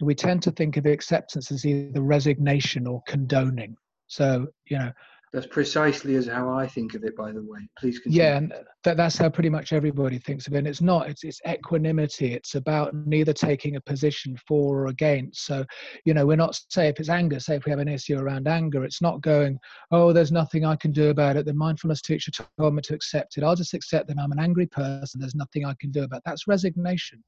[0.00, 3.76] we tend to think of acceptance as either resignation or condoning.
[4.06, 4.92] So you know,
[5.32, 7.68] that's precisely as how I think of it, by the way.
[7.78, 8.22] Please continue.
[8.22, 8.54] Yeah, and
[8.84, 10.58] that, that's how pretty much everybody thinks of it.
[10.58, 12.32] And it's not, it's, it's equanimity.
[12.34, 15.44] It's about neither taking a position for or against.
[15.44, 15.64] So,
[16.04, 18.48] you know, we're not, say, if it's anger, say if we have an issue around
[18.48, 19.58] anger, it's not going,
[19.90, 21.46] oh, there's nothing I can do about it.
[21.46, 23.44] The mindfulness teacher told me to accept it.
[23.44, 25.20] I'll just accept that I'm an angry person.
[25.20, 26.22] There's nothing I can do about it.
[26.24, 27.22] That's resignation.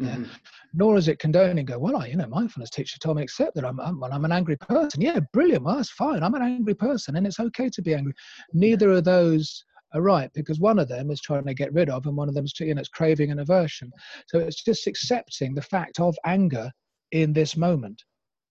[0.00, 0.24] Mm-hmm.
[0.72, 1.66] Nor is it condoning.
[1.66, 1.96] Go well.
[1.96, 5.00] I, you know, mindfulness teacher told me accept that I'm, I'm, I'm an angry person.
[5.00, 5.64] Yeah, brilliant.
[5.64, 6.22] Well, that's fine.
[6.22, 8.14] I'm an angry person, and it's okay to be angry.
[8.52, 12.06] Neither of those are right because one of them is trying to get rid of,
[12.06, 13.90] and one of them is you know, it's craving and aversion.
[14.28, 16.70] So it's just accepting the fact of anger
[17.12, 18.02] in this moment.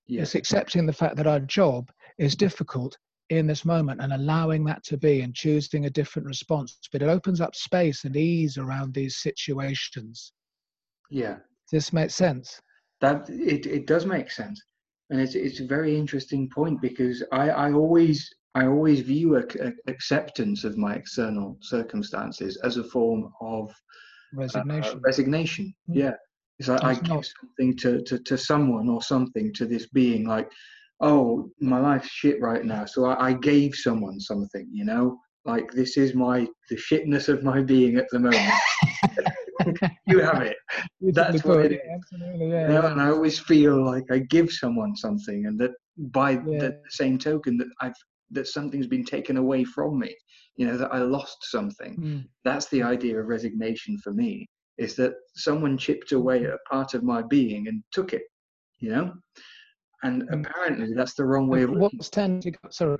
[0.08, 0.24] Yeah.
[0.24, 2.98] It's accepting the fact that our job is difficult
[3.30, 6.80] in this moment and allowing that to be and choosing a different response.
[6.92, 10.34] But it opens up space and ease around these situations
[11.10, 11.38] yeah.
[11.72, 12.62] This makes sense.
[13.02, 14.62] That it, it does make sense.
[15.10, 19.44] And it's it's a very interesting point because I, I always I always view a,
[19.62, 23.74] a, acceptance of my external circumstances as a form of
[24.34, 24.98] resignation.
[24.98, 25.74] Uh, resignation.
[25.90, 25.96] Mm.
[25.96, 26.14] Yeah,
[26.60, 30.52] it's like I give something to, to to someone or something to this being, like,
[31.00, 34.68] oh, my life's shit right now, so I, I gave someone something.
[34.72, 38.54] You know, like this is my the shitness of my being at the moment.
[40.08, 40.58] you have it.
[41.02, 41.80] That's what it is.
[41.94, 42.92] Absolutely, yeah, yeah.
[42.92, 46.60] And I always feel like I give someone something, and that by yeah.
[46.60, 47.94] the same token that I've
[48.32, 50.16] that something's been taken away from me.
[50.56, 51.96] You know that I lost something.
[51.98, 52.28] Mm.
[52.44, 54.48] That's the idea of resignation for me.
[54.78, 58.24] Is that someone chipped away at a part of my being and took it.
[58.80, 59.14] You know,
[60.04, 60.46] and mm.
[60.46, 61.72] apparently that's the wrong way of.
[61.72, 62.56] What's tending?
[62.70, 62.98] Sorry.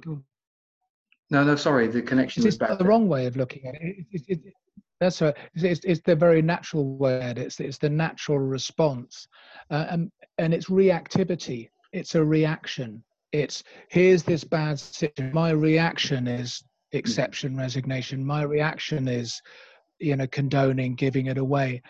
[1.32, 1.88] No, no, sorry.
[1.88, 2.80] The connection is bad.
[2.80, 4.06] the wrong way of looking at it.
[4.12, 4.54] it, it, it
[5.00, 5.36] that's right.
[5.56, 7.34] It's, it's, the very natural way.
[7.38, 9.28] It's it's the natural response,
[9.72, 11.70] uh, and and it's reactivity.
[11.94, 13.04] It's a reaction.
[13.32, 15.32] It's here's this bad situation.
[15.34, 18.26] My reaction is exception, resignation.
[18.26, 19.42] My reaction is,
[20.00, 21.82] you know, condoning, giving it away.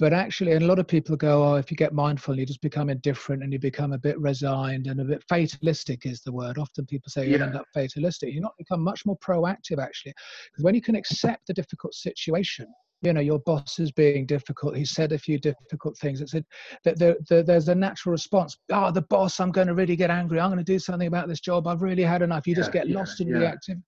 [0.00, 2.62] But actually, and a lot of people go, oh, if you get mindful, you just
[2.62, 6.56] become indifferent and you become a bit resigned and a bit fatalistic is the word.
[6.56, 7.44] Often people say you yeah.
[7.44, 8.32] end up fatalistic.
[8.32, 10.14] You not become much more proactive actually,
[10.50, 12.66] because when you can accept the difficult situation,
[13.02, 16.44] you know your boss is being difficult he said a few difficult things it's a,
[16.84, 20.10] that there, there, there's a natural response oh the boss i'm going to really get
[20.10, 22.60] angry i'm going to do something about this job i've really had enough you yeah,
[22.60, 23.36] just get yeah, lost in yeah.
[23.36, 23.82] reactivity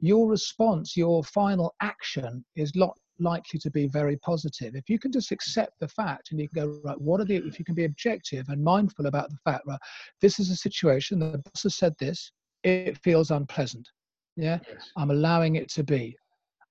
[0.00, 5.10] your response your final action is lot likely to be very positive if you can
[5.10, 7.74] just accept the fact and you can go right what are the if you can
[7.74, 9.78] be objective and mindful about the fact right
[10.20, 13.88] this is a situation the boss has said this it feels unpleasant
[14.36, 14.90] yeah yes.
[14.96, 16.16] i'm allowing it to be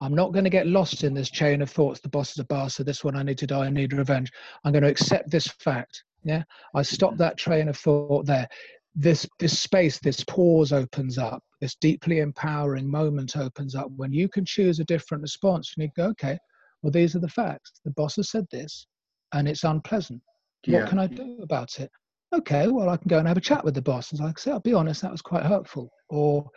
[0.02, 2.00] I'm not going to get lost in this chain of thoughts.
[2.02, 2.86] The boss is a bastard.
[2.86, 3.66] This one I need to die.
[3.66, 4.32] I need revenge.
[4.64, 6.04] I'm going to accept this fact.
[6.24, 6.44] Yeah,
[6.74, 7.20] I stop mm-hmm.
[7.20, 8.48] that train of thought there.
[8.94, 11.44] This this space, this pause opens up.
[11.66, 15.74] This deeply empowering moment opens up when you can choose a different response.
[15.76, 16.38] And you go, okay,
[16.84, 17.72] well these are the facts.
[17.84, 18.86] The boss has said this,
[19.34, 20.22] and it's unpleasant.
[20.68, 20.82] Yeah.
[20.82, 21.90] What can I do about it?
[22.36, 24.12] Okay, well I can go and have a chat with the boss.
[24.12, 25.90] And like I say, I'll be honest, that was quite hurtful.
[26.10, 26.48] Or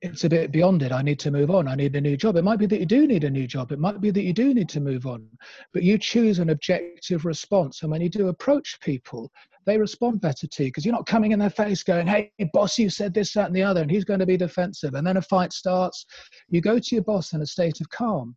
[0.00, 0.92] it's a bit beyond it.
[0.92, 1.68] I need to move on.
[1.68, 2.36] I need a new job.
[2.36, 3.70] It might be that you do need a new job.
[3.70, 5.28] It might be that you do need to move on.
[5.74, 7.82] But you choose an objective response.
[7.82, 9.30] And when you do approach people,
[9.66, 12.78] they respond better to you because you're not coming in their face going, hey, boss,
[12.78, 14.94] you said this, that, and the other, and he's going to be defensive.
[14.94, 16.04] And then a fight starts.
[16.48, 18.36] You go to your boss in a state of calm.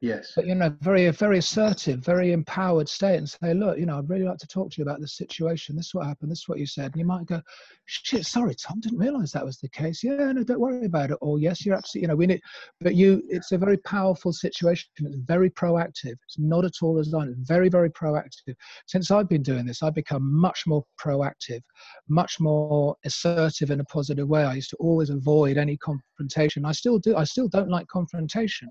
[0.00, 0.32] Yes.
[0.36, 4.08] But you know, very very assertive, very empowered state, and say, look, you know, I'd
[4.08, 5.74] really like to talk to you about this situation.
[5.74, 6.30] This is what happened.
[6.30, 6.92] This is what you said.
[6.92, 7.42] And you might go,
[7.86, 10.04] shit, sorry, Tom, didn't realise that was the case.
[10.04, 11.18] Yeah, no, don't worry about it.
[11.20, 12.40] Or yes, you're absolutely, you know, we need.
[12.80, 14.88] But you, it's a very powerful situation.
[15.00, 16.14] It's very proactive.
[16.26, 17.30] It's not at all resigned.
[17.30, 18.54] It's very very proactive.
[18.86, 21.62] Since I've been doing this, I've become much more proactive,
[22.08, 24.44] much more assertive in a positive way.
[24.44, 26.64] I used to always avoid any confrontation.
[26.64, 27.16] I still do.
[27.16, 28.68] I still don't like confrontation.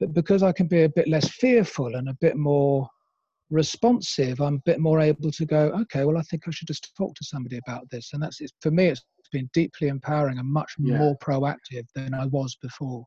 [0.00, 2.88] But because I can be a bit less fearful and a bit more
[3.50, 6.94] responsive, I'm a bit more able to go, okay, well, I think I should just
[6.96, 8.10] talk to somebody about this.
[8.12, 10.98] And that's for me, it's been deeply empowering and much yeah.
[10.98, 13.04] more proactive than I was before.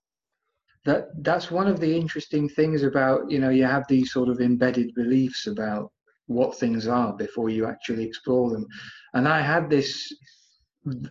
[0.86, 4.40] That that's one of the interesting things about you know you have these sort of
[4.40, 5.92] embedded beliefs about
[6.28, 8.68] what things are before you actually explore them,
[9.16, 10.14] and I had this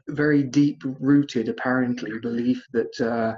[0.08, 3.34] very deep rooted apparently belief that uh,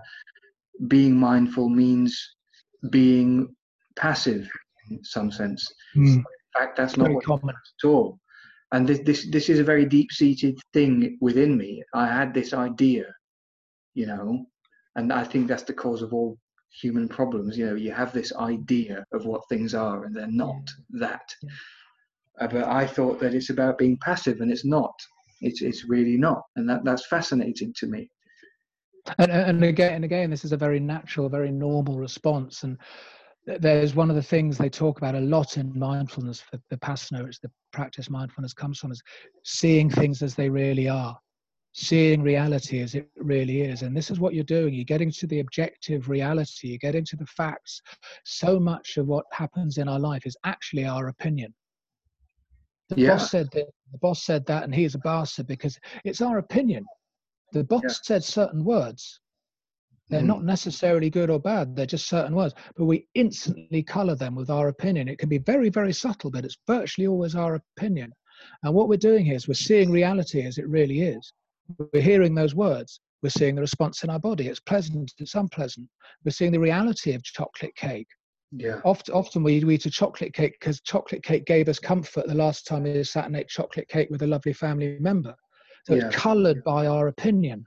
[0.89, 2.37] being mindful means
[2.91, 3.55] being
[3.97, 4.49] passive
[4.91, 5.67] in some sense.
[5.97, 6.07] Mm.
[6.07, 6.25] So in
[6.57, 8.19] fact, that's not what common at all.
[8.73, 11.83] And this, this this is a very deep seated thing within me.
[11.95, 13.05] I had this idea,
[13.95, 14.47] you know,
[14.97, 16.37] and I think that's the cause of all
[16.81, 17.57] human problems.
[17.57, 21.07] You know, you have this idea of what things are, and they're not yeah.
[21.09, 21.29] that.
[21.43, 21.51] Yeah.
[22.39, 24.95] Uh, but I thought that it's about being passive, and it's not.
[25.41, 28.11] It's it's really not, and that that's fascinating to me
[29.19, 32.79] and, and again and again this is a very natural very normal response and
[33.47, 37.25] there's one of the things they talk about a lot in mindfulness for the Vipassana,
[37.25, 39.03] which the practice mindfulness comes from, is
[39.45, 41.17] seeing things as they really are,
[41.73, 43.83] seeing reality as it really is.
[43.83, 44.75] And this is what you're doing.
[44.75, 47.81] You're getting to the objective reality, you're getting to the facts.
[48.25, 51.55] So much of what happens in our life is actually our opinion.
[52.89, 53.11] The yeah.
[53.11, 56.85] boss said that, the boss said that, and he's a bastard because it's our opinion.
[57.57, 57.93] The boss yeah.
[58.03, 59.21] said certain words.
[60.11, 60.27] They're mm.
[60.27, 62.55] not necessarily good or bad, they're just certain words.
[62.77, 65.09] But we instantly color them with our opinion.
[65.09, 68.13] It can be very, very subtle, but it's virtually always our opinion.
[68.63, 71.33] And what we're doing here is we're seeing reality as it really is.
[71.95, 73.01] We're hearing those words.
[73.23, 74.49] We're seeing the response in our body.
[74.49, 75.89] It's pleasant, it's unpleasant.
[76.25, 78.09] We're seeing the reality of chocolate cake.
[78.53, 78.81] Yeah.
[78.85, 82.67] Often, often we eat a chocolate cake because chocolate cake gave us comfort the last
[82.67, 85.35] time we sat and ate chocolate cake with a lovely family member.
[85.87, 86.07] So yeah.
[86.07, 87.67] it's colored by our opinion.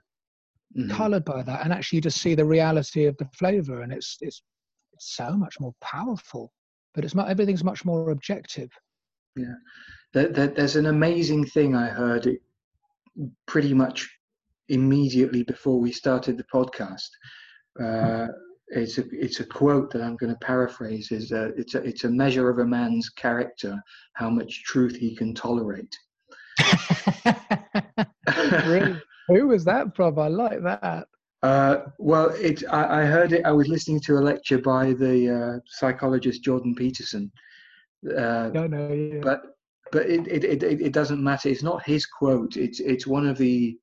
[0.76, 0.90] mm-hmm.
[0.90, 4.18] colored by that and actually you just see the reality of the flavor and it's
[4.20, 4.42] it's
[4.92, 6.52] it's so much more powerful
[6.94, 8.70] but it's not everything's much more objective
[9.36, 9.58] yeah
[10.14, 12.28] there, there, there's an amazing thing i heard
[13.46, 14.08] pretty much
[14.68, 17.08] immediately before we started the podcast
[17.82, 18.28] uh,
[18.68, 21.10] it's a it's a quote that I'm going to paraphrase.
[21.10, 23.80] Is uh, it's a it's a measure of a man's character
[24.14, 25.92] how much truth he can tolerate.
[29.28, 30.18] Who was that from?
[30.18, 31.06] I like that.
[31.42, 33.46] Uh, well, it I, I, heard it.
[33.46, 37.32] I was listening to a lecture by the uh, psychologist Jordan Peterson.
[38.06, 39.20] Uh, no, no, yeah.
[39.22, 39.42] But
[39.92, 41.48] but it, it, it, it doesn't matter.
[41.48, 42.56] It's not his quote.
[42.56, 43.78] It's it's one of the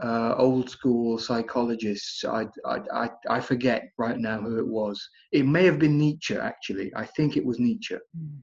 [0.00, 2.24] uh, old school psychologists.
[2.24, 5.06] I, I, I, I, forget right now who it was.
[5.32, 6.90] It may have been Nietzsche, actually.
[6.96, 7.96] I think it was Nietzsche.
[8.18, 8.38] Mm.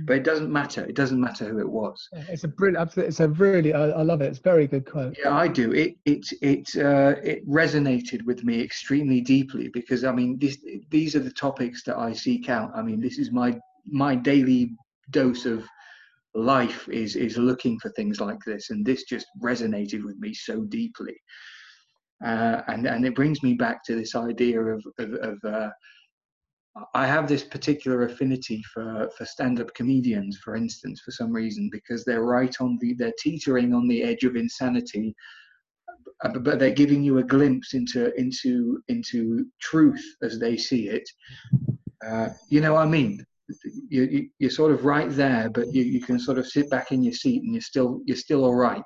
[0.00, 0.84] But it doesn't matter.
[0.84, 2.08] It doesn't matter who it was.
[2.28, 2.96] It's a brilliant.
[2.96, 3.72] It's a really.
[3.72, 4.26] I, I love it.
[4.26, 5.16] It's a very good quote.
[5.18, 5.72] Yeah, I do.
[5.72, 10.58] It it it uh, it resonated with me extremely deeply because I mean, this,
[10.90, 12.72] these are the topics that I seek out.
[12.74, 14.72] I mean, this is my my daily
[15.10, 15.64] dose of
[16.34, 20.62] life is is looking for things like this and this just resonated with me so
[20.64, 21.14] deeply
[22.24, 25.70] uh, and and it brings me back to this idea of of, of uh,
[26.92, 32.04] I have this particular affinity for for stand-up comedians, for instance, for some reason, because
[32.04, 35.14] they're right on the they're teetering on the edge of insanity,
[36.24, 41.08] uh, but they're giving you a glimpse into into into truth as they see it.
[42.04, 43.24] Uh, you know what I mean?
[43.88, 46.92] you, you are sort of right there, but you, you can sort of sit back
[46.92, 48.82] in your seat and you're still you're still all right,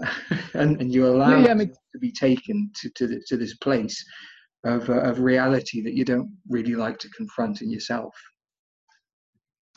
[0.54, 3.36] and and you allow yeah, yeah, I mean, to be taken to to, the, to
[3.36, 4.04] this place
[4.64, 8.14] of uh, of reality that you don't really like to confront in yourself.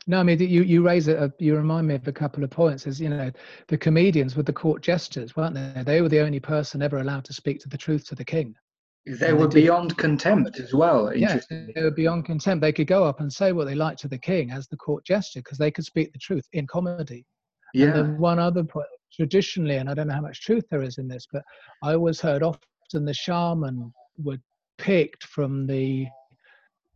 [0.07, 1.31] No, I mean you you raise it.
[1.39, 2.87] You remind me of a couple of points.
[2.87, 3.31] As you know,
[3.67, 5.83] the comedians with the court jesters, weren't they?
[5.83, 8.55] They were the only person ever allowed to speak to the truth to the king.
[9.05, 11.15] They were they beyond contempt as well.
[11.15, 12.61] Yeah, they were beyond contempt.
[12.61, 15.05] They could go up and say what they liked to the king as the court
[15.05, 17.25] jester because they could speak the truth in comedy.
[17.73, 17.87] Yeah.
[17.87, 20.97] And then one other point, traditionally, and I don't know how much truth there is
[20.97, 21.43] in this, but
[21.83, 24.37] I always heard often the shaman were
[24.77, 26.07] picked from the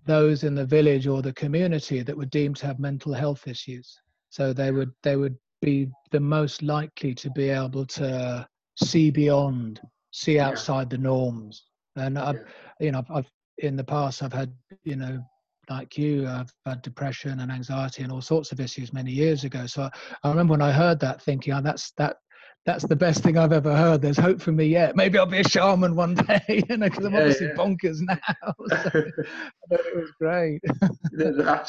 [0.05, 3.99] those in the village or the community that were deemed to have mental health issues.
[4.29, 9.79] So they would they would be the most likely to be able to see beyond,
[10.11, 10.97] see outside yeah.
[10.97, 11.63] the norms
[11.95, 12.43] and I've,
[12.79, 14.53] you know, I've, I've, in the past I've had,
[14.83, 15.23] you know,
[15.69, 19.65] like you, I've had depression and anxiety and all sorts of issues many years ago.
[19.65, 19.89] So I,
[20.23, 22.17] I remember when I heard that, thinking, oh, that's that.
[22.65, 24.03] That's the best thing I've ever heard.
[24.03, 24.95] There's hope for me yet.
[24.95, 27.53] Maybe I'll be a shaman one day, you know, because I'm yeah, obviously yeah.
[27.53, 28.53] bonkers now.
[28.83, 28.89] so,
[29.69, 30.61] but it was great.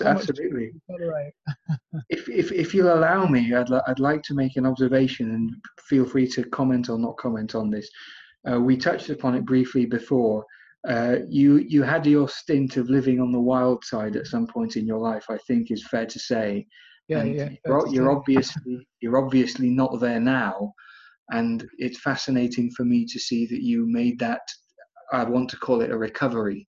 [0.04, 0.72] Absolutely.
[2.10, 6.04] if, if, if you'll allow me, I'd, I'd like to make an observation and feel
[6.04, 7.88] free to comment or not comment on this.
[8.50, 10.44] Uh, we touched upon it briefly before.
[10.86, 14.76] Uh, you you had your stint of living on the wild side at some point
[14.76, 15.24] in your life.
[15.30, 16.66] I think is fair to say.
[17.12, 17.48] Yeah, yeah.
[17.66, 20.72] You're, you're obviously you're obviously not there now,
[21.30, 24.42] and it's fascinating for me to see that you made that.
[25.12, 26.66] I want to call it a recovery.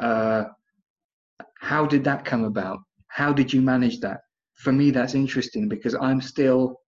[0.00, 0.44] Uh,
[1.60, 2.78] how did that come about?
[3.08, 4.20] How did you manage that?
[4.54, 6.80] For me, that's interesting because I'm still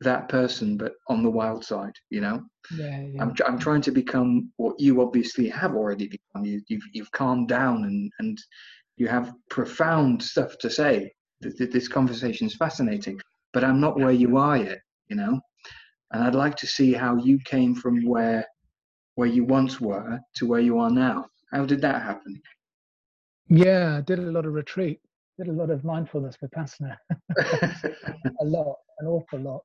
[0.00, 2.42] that person, but on the wild side, you know?
[2.76, 3.22] Yeah, yeah.
[3.22, 6.44] I'm, I'm trying to become what you obviously have already become.
[6.44, 8.38] You, you've, you've calmed down and, and
[8.96, 11.12] you have profound stuff to say.
[11.40, 13.20] This conversation is fascinating,
[13.52, 15.40] but I'm not where you are yet, you know?
[16.12, 18.46] And I'd like to see how you came from where
[19.16, 21.26] where you once were to where you are now.
[21.50, 22.40] How did that happen?
[23.48, 25.00] Yeah, I did a lot of retreat,
[25.38, 26.96] did a lot of mindfulness vipassana,
[27.38, 29.62] a lot, an awful lot.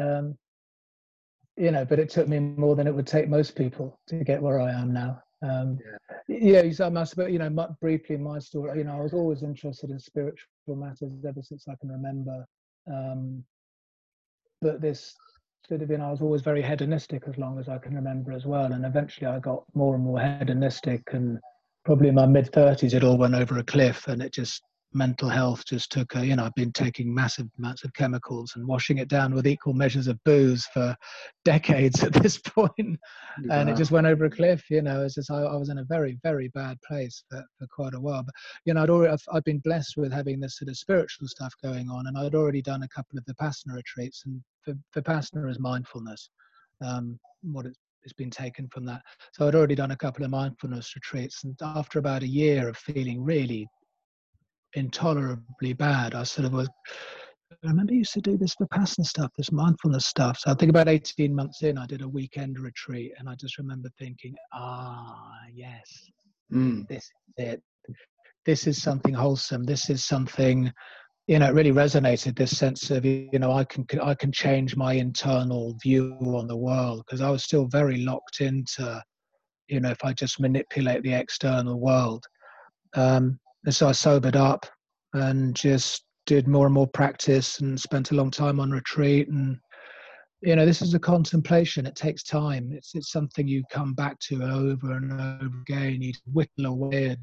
[0.00, 0.38] Um,
[1.56, 4.40] you know, but it took me more than it would take most people to get
[4.40, 5.22] where I am now.
[5.42, 5.78] Um,
[6.28, 8.78] yeah, yeah I must, but you know, briefly my story.
[8.78, 12.46] You know, I was always interested in spiritual matters ever since I can remember.
[12.86, 13.44] Um,
[14.60, 15.14] but this
[15.68, 18.32] sort of, you know, I was always very hedonistic as long as I can remember
[18.32, 18.72] as well.
[18.72, 21.38] And eventually, I got more and more hedonistic, and
[21.84, 24.62] probably in my mid thirties, it all went over a cliff, and it just
[24.94, 28.66] mental health just took a, you know, I've been taking massive amounts of chemicals and
[28.66, 30.96] washing it down with equal measures of booze for
[31.44, 32.98] decades at this point.
[33.50, 35.78] and it just went over a cliff, you know, it's just, I, I, was in
[35.78, 38.22] a very, very bad place for, for quite a while.
[38.22, 38.34] But,
[38.64, 41.54] you know, I'd already, I've, I've been blessed with having this sort of spiritual stuff
[41.62, 44.42] going on and I'd already done a couple of the Vipassana retreats and
[44.96, 46.30] Vipassana is mindfulness.
[46.84, 49.02] Um, what it's has been taken from that.
[49.32, 52.76] So I'd already done a couple of mindfulness retreats, and after about a year of
[52.76, 53.68] feeling really
[54.74, 56.14] intolerably bad.
[56.14, 56.68] I sort of was
[57.64, 60.38] I remember you used to do this Vipassana stuff, this mindfulness stuff.
[60.38, 63.58] So I think about 18 months in, I did a weekend retreat, and I just
[63.58, 66.10] remember thinking, ah, yes,
[66.52, 66.86] mm.
[66.88, 67.62] this is it.
[68.44, 69.62] This is something wholesome.
[69.62, 70.72] This is something,
[71.28, 72.36] you know, it really resonated.
[72.36, 76.56] This sense of, you know, I can I can change my internal view on the
[76.56, 79.00] world because I was still very locked into,
[79.68, 82.24] you know, if I just manipulate the external world.
[82.94, 84.66] Um, and so I sobered up
[85.14, 89.28] and just did more and more practice and spent a long time on retreat.
[89.28, 89.58] And
[90.40, 91.86] you know this is a contemplation.
[91.86, 92.72] It takes time.
[92.72, 96.02] It's it's something you come back to over and over again.
[96.02, 97.16] You whittle away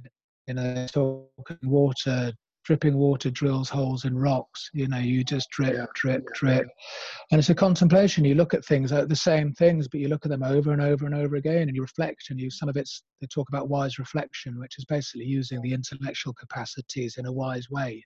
[0.47, 2.33] you know talking water
[2.69, 5.87] dripping water drills holes in rocks you know you just drip yeah.
[5.95, 6.67] drip drip
[7.31, 10.23] and it's a contemplation you look at things like the same things but you look
[10.23, 12.77] at them over and over and over again and you reflect and you some of
[12.77, 17.31] it's they talk about wise reflection which is basically using the intellectual capacities in a
[17.31, 18.05] wise way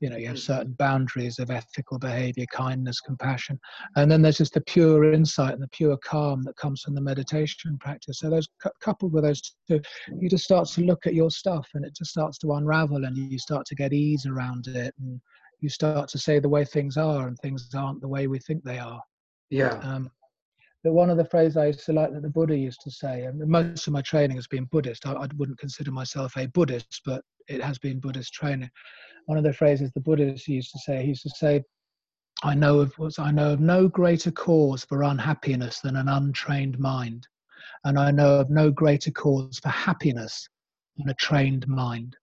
[0.00, 3.58] you know you have certain boundaries of ethical behavior kindness compassion
[3.96, 7.00] and then there's just the pure insight and the pure calm that comes from the
[7.00, 8.18] meditation practice.
[8.18, 8.48] So those
[8.80, 9.80] coupled with those two
[10.20, 13.16] you just start to look at your stuff and it just starts to unravel and
[13.16, 15.20] you start to get ease around it and
[15.60, 18.64] you start to say the way things are and things aren't the way we think
[18.64, 19.00] they are.
[19.50, 19.78] Yeah.
[19.82, 20.10] Um,
[20.82, 23.22] but one of the phrases I used to like that the Buddha used to say,
[23.22, 25.06] and most of my training has been Buddhist.
[25.06, 28.70] I, I wouldn't consider myself a Buddhist, but it has been Buddhist training
[29.26, 31.62] one of the phrases the Buddhists used to say, he used to say,
[32.42, 37.26] I know of I know of no greater cause for unhappiness than an untrained mind,
[37.84, 40.48] and I know of no greater cause for happiness
[40.96, 42.16] than a trained mind.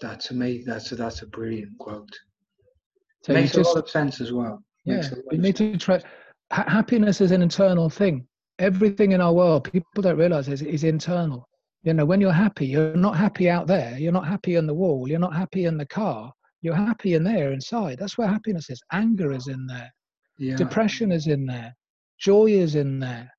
[0.00, 0.66] That's amazing.
[0.66, 2.16] That's a, that's a brilliant quote.
[3.24, 4.62] So Makes just, a lot of sense as well.
[4.86, 6.00] Makes yeah, you need to try.
[6.52, 8.26] Ha- happiness is an internal thing.
[8.60, 11.48] Everything in our world, people don't realize, is, is internal.
[11.84, 13.98] You know, when you're happy, you're not happy out there.
[13.98, 15.06] You're not happy in the wall.
[15.06, 16.32] You're not happy in the car.
[16.62, 17.98] You're happy in there inside.
[17.98, 18.82] That's where happiness is.
[18.92, 19.92] Anger is in there.
[20.38, 20.56] Yeah.
[20.56, 21.76] Depression is in there.
[22.18, 23.30] Joy is in there.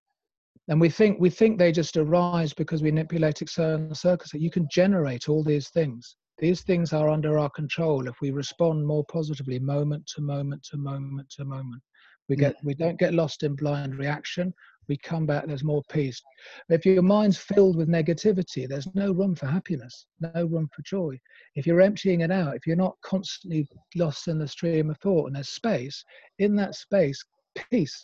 [0.67, 4.33] And we think we think they just arise because we manipulate external circuits.
[4.33, 6.15] You can generate all these things.
[6.37, 10.77] These things are under our control if we respond more positively, moment to moment to
[10.77, 11.81] moment to moment.
[12.29, 14.53] We get we don't get lost in blind reaction
[14.87, 16.21] we come back, there's more peace.
[16.69, 21.19] If your mind's filled with negativity, there's no room for happiness, no room for joy.
[21.55, 25.27] If you're emptying it out, if you're not constantly lost in the stream of thought
[25.27, 26.03] and there's space,
[26.39, 27.23] in that space,
[27.71, 28.03] peace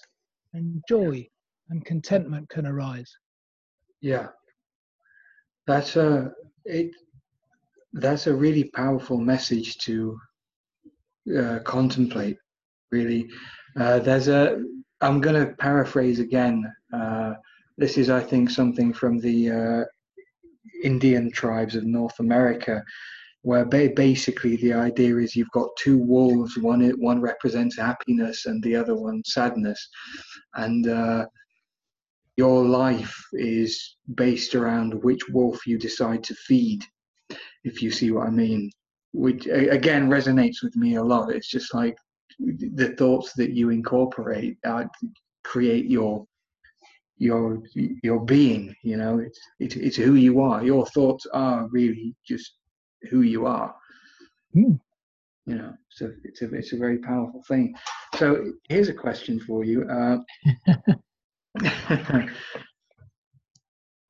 [0.54, 1.28] and joy
[1.70, 3.12] and contentment can arise.
[4.02, 4.28] Yeah.
[5.68, 6.32] That's a
[6.66, 6.92] it
[7.94, 10.18] that's a really powerful message to
[11.38, 12.38] uh, contemplate
[12.92, 13.28] really
[13.80, 14.64] uh, there's a
[15.02, 16.72] I'm going to paraphrase again.
[16.94, 17.34] Uh,
[17.78, 19.84] this is, I think, something from the uh,
[20.84, 22.84] Indian tribes of North America,
[23.42, 26.58] where ba- basically the idea is you've got two wolves.
[26.58, 29.90] One one represents happiness, and the other one sadness,
[30.56, 31.26] and uh,
[32.38, 36.84] your life is based around which wolf you decide to feed.
[37.64, 38.72] If you see what I mean,
[39.14, 41.32] which again resonates with me a lot.
[41.32, 41.96] It's just like
[42.76, 44.86] the thoughts that you incorporate uh,
[45.44, 46.26] create your
[47.18, 49.20] your your being you know?
[49.20, 50.64] It's, it's it's who you are.
[50.64, 52.54] Your thoughts are really just
[53.10, 53.76] who you are.
[54.56, 54.78] Mm.
[55.46, 57.76] you know so it's a it's a very powerful thing.
[58.16, 60.18] So here's a question for you uh,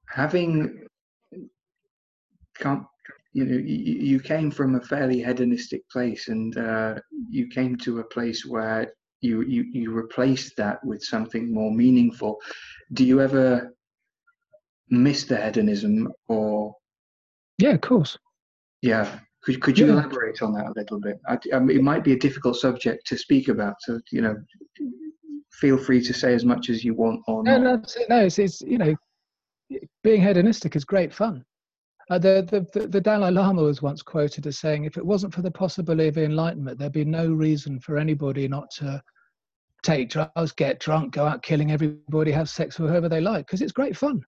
[0.07, 0.87] having
[2.55, 2.87] come
[3.33, 6.95] you know you, you came from a fairly hedonistic place and uh,
[7.29, 12.37] you came to a place where you, you you replaced that with something more meaningful.
[12.93, 13.73] Do you ever
[14.89, 16.75] miss the hedonism or?
[17.57, 18.17] Yeah of course.
[18.81, 19.19] Yeah.
[19.43, 19.93] Could, could you yeah.
[19.93, 21.19] elaborate on that a little bit?
[21.27, 24.35] I, I mean, it might be a difficult subject to speak about so you know
[25.53, 27.95] feel free to say as much as you want or no, not.
[28.09, 28.95] no, no it's, it's you know
[30.03, 31.43] being hedonistic is great fun
[32.11, 35.41] uh, the, the, the Dalai Lama was once quoted as saying, if it wasn't for
[35.41, 39.01] the possibility of enlightenment, there'd be no reason for anybody not to
[39.81, 43.61] take drugs, get drunk, go out killing everybody, have sex with whoever they like, because
[43.61, 44.21] it's great fun.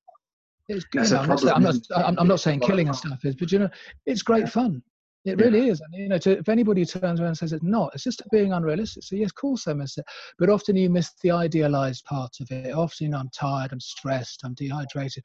[0.70, 3.36] It's, you know, I'm, not, I'm, not, I'm, I'm, not, saying killing and stuff is,
[3.36, 3.70] but you know,
[4.06, 4.82] it's great fun.
[5.26, 5.72] It really yeah.
[5.72, 5.82] is.
[5.82, 8.52] And, you know, to, if anybody turns around and says it's not, it's just being
[8.52, 9.04] unrealistic.
[9.04, 10.06] So yes, of course I miss it.
[10.38, 12.74] But often you miss the idealized part of it.
[12.74, 15.24] Often, you know, I'm tired, I'm stressed, I'm dehydrated.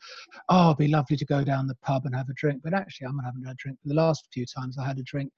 [0.49, 2.61] Oh, it'd be lovely to go down the pub and have a drink.
[2.63, 3.79] But actually, I'm not having a drink.
[3.83, 5.33] For the last few times I had a drink,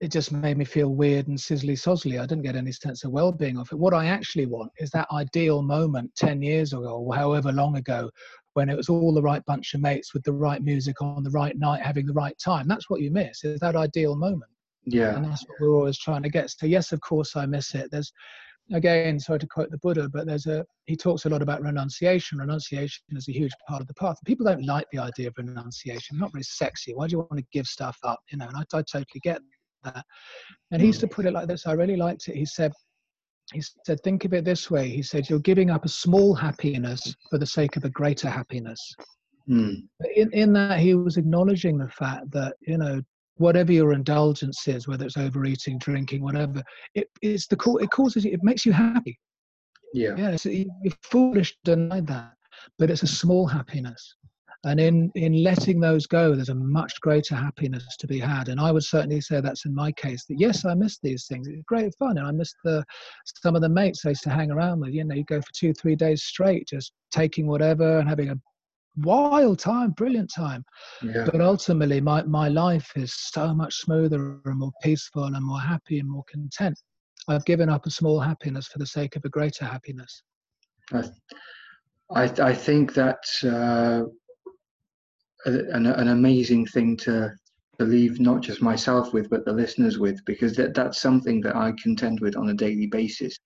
[0.00, 2.20] it just made me feel weird and sizzly sozzly.
[2.20, 3.78] I didn't get any sense of well-being of it.
[3.78, 8.10] What I actually want is that ideal moment 10 years ago or however long ago
[8.54, 11.30] when it was all the right bunch of mates with the right music on the
[11.30, 12.68] right night, having the right time.
[12.68, 14.50] That's what you miss, is that ideal moment.
[14.84, 15.16] Yeah.
[15.16, 16.50] And that's what we're always trying to get.
[16.50, 17.90] So yes, of course I miss it.
[17.90, 18.12] There's
[18.72, 22.38] again, sorry to quote the Buddha, but there's a he talks a lot about renunciation.
[22.38, 24.16] Renunciation is a huge part of the path.
[24.24, 26.18] People don't like the idea of renunciation.
[26.18, 26.94] Not very sexy.
[26.94, 28.20] Why do you want to give stuff up?
[28.30, 29.40] You know, and I, I totally get
[29.84, 30.04] that.
[30.70, 31.12] And he used to mm.
[31.12, 31.66] put it like this.
[31.66, 32.36] I really liked it.
[32.36, 32.72] He said,
[33.52, 34.88] he said, think of it this way.
[34.88, 38.94] He said, you're giving up a small happiness for the sake of a greater happiness.
[39.48, 39.82] Mm.
[40.14, 43.02] In, in that, he was acknowledging the fact that, you know,
[43.36, 46.62] whatever your indulgence is, whether it's overeating, drinking, whatever,
[46.94, 49.18] it, it's the it causes it makes you happy.
[49.94, 50.14] Yeah.
[50.16, 50.36] Yeah.
[50.36, 50.66] So you're
[51.02, 52.32] foolish to deny that,
[52.78, 54.16] but it's a small happiness.
[54.64, 58.48] And in, in letting those go, there's a much greater happiness to be had.
[58.48, 61.48] And I would certainly say that's in my case that yes, I miss these things.
[61.48, 62.18] It's great fun.
[62.18, 62.84] And I miss the
[63.42, 64.94] some of the mates I used to hang around with.
[64.94, 68.36] You know, you go for two, three days straight, just taking whatever and having a
[68.98, 70.64] wild time, brilliant time.
[71.02, 71.26] Yeah.
[71.30, 75.98] But ultimately, my, my life is so much smoother and more peaceful and more happy
[75.98, 76.78] and more content.
[77.28, 80.22] I've given up a small happiness for the sake of a greater happiness.
[80.92, 81.04] I,
[82.14, 84.08] I, I think that uh,
[85.46, 87.32] an, an amazing thing to,
[87.78, 91.56] to leave not just myself with, but the listeners with, because that, that's something that
[91.56, 93.36] I contend with on a daily basis.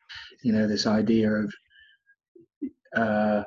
[0.43, 1.55] You know, this idea of
[2.95, 3.45] uh,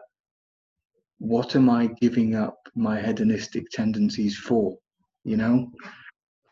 [1.19, 4.77] what am I giving up my hedonistic tendencies for?
[5.25, 5.71] You know,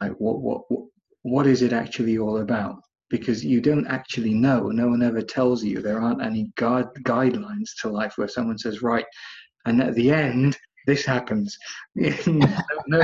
[0.01, 0.85] like what what what,
[1.23, 2.81] what is it actually all about?
[3.09, 4.67] Because you don't actually know.
[4.69, 5.81] No one ever tells you.
[5.81, 9.05] There aren't any guide, guidelines to life where someone says, right,
[9.65, 10.57] and at the end,
[10.88, 11.57] this happens.
[11.95, 13.03] no,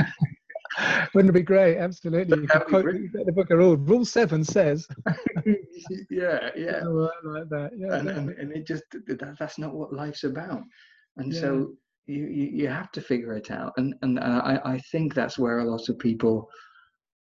[1.14, 1.78] Wouldn't it be great?
[1.78, 2.40] Absolutely.
[2.40, 3.78] You could quote the book of rules.
[3.88, 4.88] Rule seven says.
[6.10, 6.80] yeah, yeah.
[6.84, 7.70] Oh, like that.
[7.76, 10.62] Yeah, and, and, and, it just that, that's not what life's about
[11.16, 11.40] and yeah.
[11.40, 11.72] so
[12.06, 15.38] you, you, you have to figure it out and and uh, I, I think that's
[15.38, 16.48] where a lot of people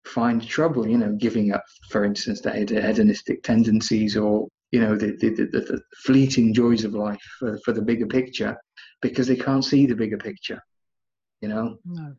[0.05, 5.17] find trouble you know giving up for instance the hedonistic tendencies or you know the,
[5.19, 8.55] the, the, the fleeting joys of life for, for the bigger picture
[9.01, 10.61] because they can't see the bigger picture
[11.41, 12.15] you know no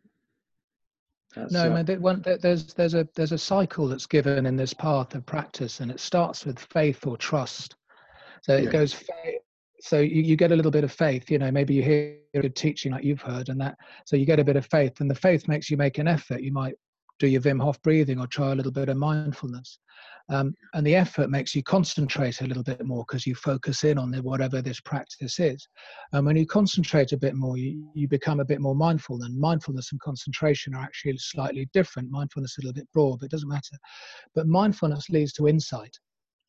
[1.35, 2.03] that's, no, uh, man.
[2.03, 5.91] One, there's there's a there's a cycle that's given in this path of practice, and
[5.91, 7.74] it starts with faith or trust.
[8.43, 8.70] So it yeah.
[8.70, 9.41] goes faith,
[9.83, 12.41] so you, you get a little bit of faith you know maybe you hear a
[12.41, 13.76] good teaching like you've heard and that
[14.07, 16.41] so you get a bit of faith and the faith makes you make an effort
[16.41, 16.74] you might
[17.23, 19.79] do your Wim Hof breathing or try a little bit of mindfulness.
[20.29, 23.97] Um, and the effort makes you concentrate a little bit more because you focus in
[23.97, 25.68] on the, whatever this practice is.
[26.12, 29.39] And when you concentrate a bit more you, you become a bit more mindful and
[29.39, 32.11] mindfulness and concentration are actually slightly different.
[32.11, 33.77] Mindfulness is a little bit broad but it doesn't matter.
[34.35, 35.97] But mindfulness leads to insight.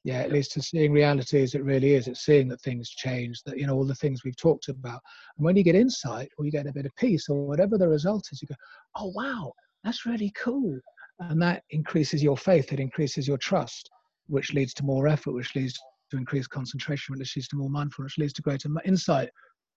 [0.03, 2.07] Yeah it leads to seeing reality as it really is.
[2.07, 5.01] It's seeing that things change that you know all the things we've talked about.
[5.37, 7.87] And when you get insight or you get a bit of peace or whatever the
[7.87, 8.55] result is you go
[8.95, 9.53] oh wow
[9.83, 10.79] that's really cool
[11.19, 13.89] and that increases your faith it increases your trust
[14.27, 15.79] which leads to more effort which leads
[16.09, 19.29] to increased concentration which leads to more mindfulness which leads to greater insight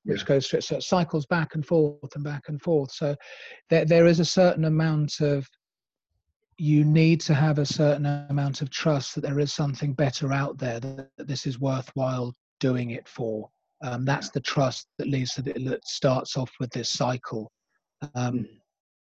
[0.04, 0.26] which yeah.
[0.26, 3.14] goes through so it cycles back and forth and back and forth so
[3.70, 5.46] there, there is a certain amount of
[6.58, 10.56] you need to have a certain amount of trust that there is something better out
[10.58, 13.48] there that, that this is worthwhile doing it for.
[13.82, 17.50] Um, that's the trust that leads to the, that starts off with this cycle.
[18.14, 18.46] Um, mm.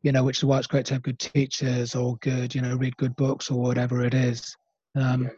[0.02, 2.76] You know, which is why it's great to have good teachers or good, you know,
[2.76, 4.56] read good books or whatever it is.
[4.94, 5.28] Um, yeah.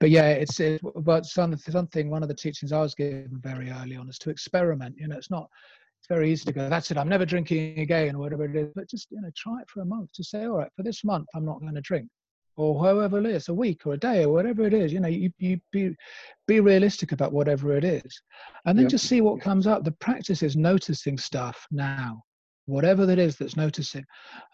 [0.00, 2.10] But yeah, it's it, but something, something.
[2.10, 4.96] One of the teachings I was given very early on is to experiment.
[4.98, 5.48] You know, it's not
[6.00, 8.72] it's very easy to go, that's it, I'm never drinking again, or whatever it is.
[8.74, 11.04] But just, you know, try it for a month to say, all right, for this
[11.04, 12.08] month, I'm not going to drink.
[12.56, 15.08] Or however it is, a week or a day or whatever it is, you know,
[15.08, 15.94] you, you be
[16.46, 18.22] be realistic about whatever it is.
[18.66, 19.84] And then just see what comes up.
[19.84, 22.22] The practice is noticing stuff now
[22.70, 24.04] whatever that is that's noticing.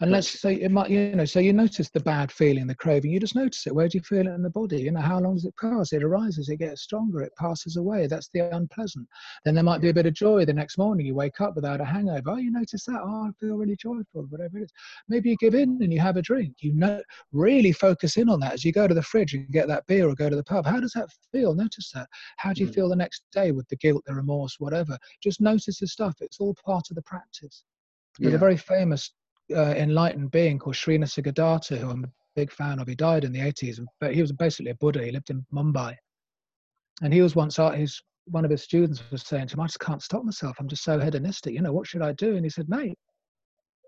[0.01, 3.13] And let's say it might you know so you notice the bad feeling the craving
[3.13, 3.75] you just notice it.
[3.75, 4.81] Where do you feel it in the body?
[4.83, 5.93] You know how long does it pass?
[5.93, 8.07] It arises it gets stronger it passes away.
[8.07, 9.07] That's the unpleasant.
[9.45, 11.07] Then there might be a bit of joy the next morning.
[11.07, 12.31] You wake up without a hangover.
[12.31, 13.01] Oh you notice that?
[13.03, 14.73] Oh i feel really joyful whatever it is.
[15.09, 16.57] Maybe you give in and you have a drink.
[16.61, 17.03] You know
[17.33, 18.55] really focus in on that.
[18.55, 20.67] As you go to the fridge and get that beer or go to the pub.
[20.67, 21.55] How does that feel?
[21.55, 22.09] Notice that.
[22.39, 22.75] How do you mm.
[22.75, 24.99] feel the next day with the guilt the remorse whatever?
[25.23, 26.17] Just notice the stuff.
[26.21, 27.65] It's all part of the practice
[28.19, 28.37] there's yeah.
[28.37, 29.11] a very famous
[29.55, 32.89] uh, enlightened being called Sri Nisargadatta, who I'm a big fan of.
[32.89, 35.05] He died in the 80s, but he was basically a Buddha.
[35.05, 35.95] He lived in Mumbai.
[37.03, 39.81] And he was once, his one of his students was saying to him, I just
[39.81, 40.57] can't stop myself.
[40.59, 41.55] I'm just so hedonistic.
[41.55, 42.37] You know, what should I do?
[42.37, 42.99] And he said, mate,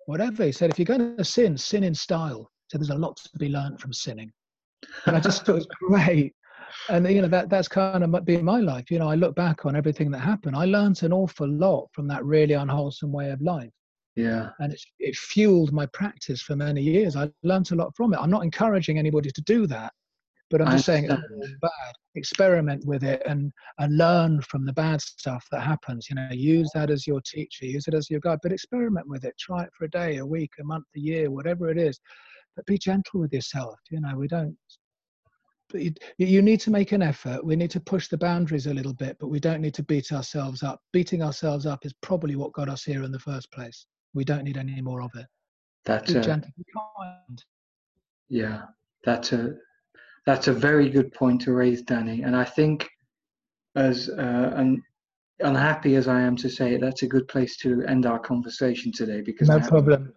[0.06, 0.44] whatever.
[0.44, 2.50] He said, if you're going to sin, sin in style.
[2.68, 4.30] So there's a lot to be learned from sinning.
[5.06, 6.34] And I just thought it was great.
[6.90, 8.90] And, you know, that that's kind of been my life.
[8.90, 10.55] You know, I look back on everything that happened.
[10.55, 13.70] I learned an awful lot from that really unwholesome way of life
[14.19, 14.51] Yeah.
[14.59, 17.15] And it, it fueled my practice for many years.
[17.15, 18.19] I learned a lot from it.
[18.19, 19.93] I'm not encouraging anybody to do that,
[20.51, 21.95] but I'm just saying it's bad.
[22.16, 26.09] Experiment with it and, and learn from the bad stuff that happens.
[26.11, 29.24] You know, use that as your teacher, use it as your guide, but experiment with
[29.24, 29.39] it.
[29.39, 32.01] Try it for a day, a week, a month, a year, whatever it is.
[32.57, 33.78] But be gentle with yourself.
[33.89, 34.57] You know, we don't
[35.70, 37.45] but you, you, need to make an effort.
[37.45, 40.12] We need to push the boundaries a little bit, but we don't need to beat
[40.12, 40.81] ourselves up.
[40.93, 43.86] Beating ourselves up is probably what got us here in the first place.
[44.19, 45.27] We don't need any more of it.
[45.85, 46.43] That's a,
[48.28, 48.62] yeah,
[49.05, 49.55] that's a
[50.27, 52.23] that's a very good point to raise, Danny.
[52.23, 52.89] And I think,
[53.77, 54.82] as uh, un,
[55.39, 58.90] unhappy as I am to say it, that's a good place to end our conversation
[58.90, 60.12] today because no problem.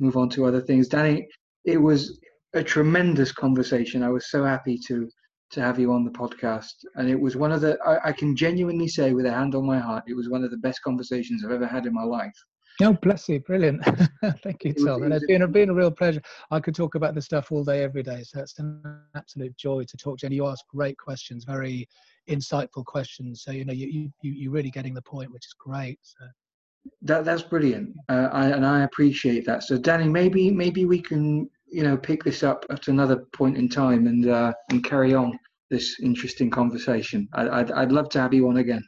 [0.00, 1.28] Move on to other things, Danny.
[1.64, 2.18] It was
[2.54, 4.02] a tremendous conversation.
[4.02, 5.08] I was so happy to
[5.52, 8.34] to have you on the podcast, and it was one of the I, I can
[8.34, 11.44] genuinely say with a hand on my heart, it was one of the best conversations
[11.44, 12.34] I've ever had in my life.
[12.80, 13.40] Oh, bless you.
[13.40, 13.84] Brilliant.
[14.42, 15.02] Thank you, Tom.
[15.02, 16.22] and it's been, a, been a real pleasure.
[16.50, 18.22] I could talk about this stuff all day, every day.
[18.22, 20.26] So it's an absolute joy to talk to you.
[20.28, 21.88] And you ask great questions, very
[22.28, 23.42] insightful questions.
[23.42, 25.98] So, you know, you, you, you're really getting the point, which is great.
[26.02, 26.24] So.
[27.02, 27.96] That, that's brilliant.
[28.08, 29.64] Uh, I, and I appreciate that.
[29.64, 33.68] So, Danny, maybe, maybe we can you know pick this up at another point in
[33.68, 35.38] time and uh, and carry on
[35.70, 37.28] this interesting conversation.
[37.34, 38.82] I, I'd I'd love to have you on again.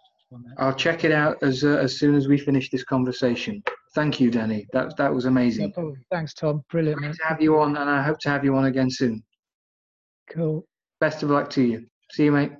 [0.58, 3.62] I'll check it out as uh, as soon as we finish this conversation.
[3.94, 4.66] Thank you, Danny.
[4.72, 5.72] That that was amazing.
[5.76, 6.62] No Thanks, Tom.
[6.70, 7.00] Brilliant.
[7.00, 9.22] Great to have you on, and I hope to have you on again soon.
[10.30, 10.64] Cool.
[11.00, 11.86] Best of luck to you.
[12.12, 12.52] See you, mate.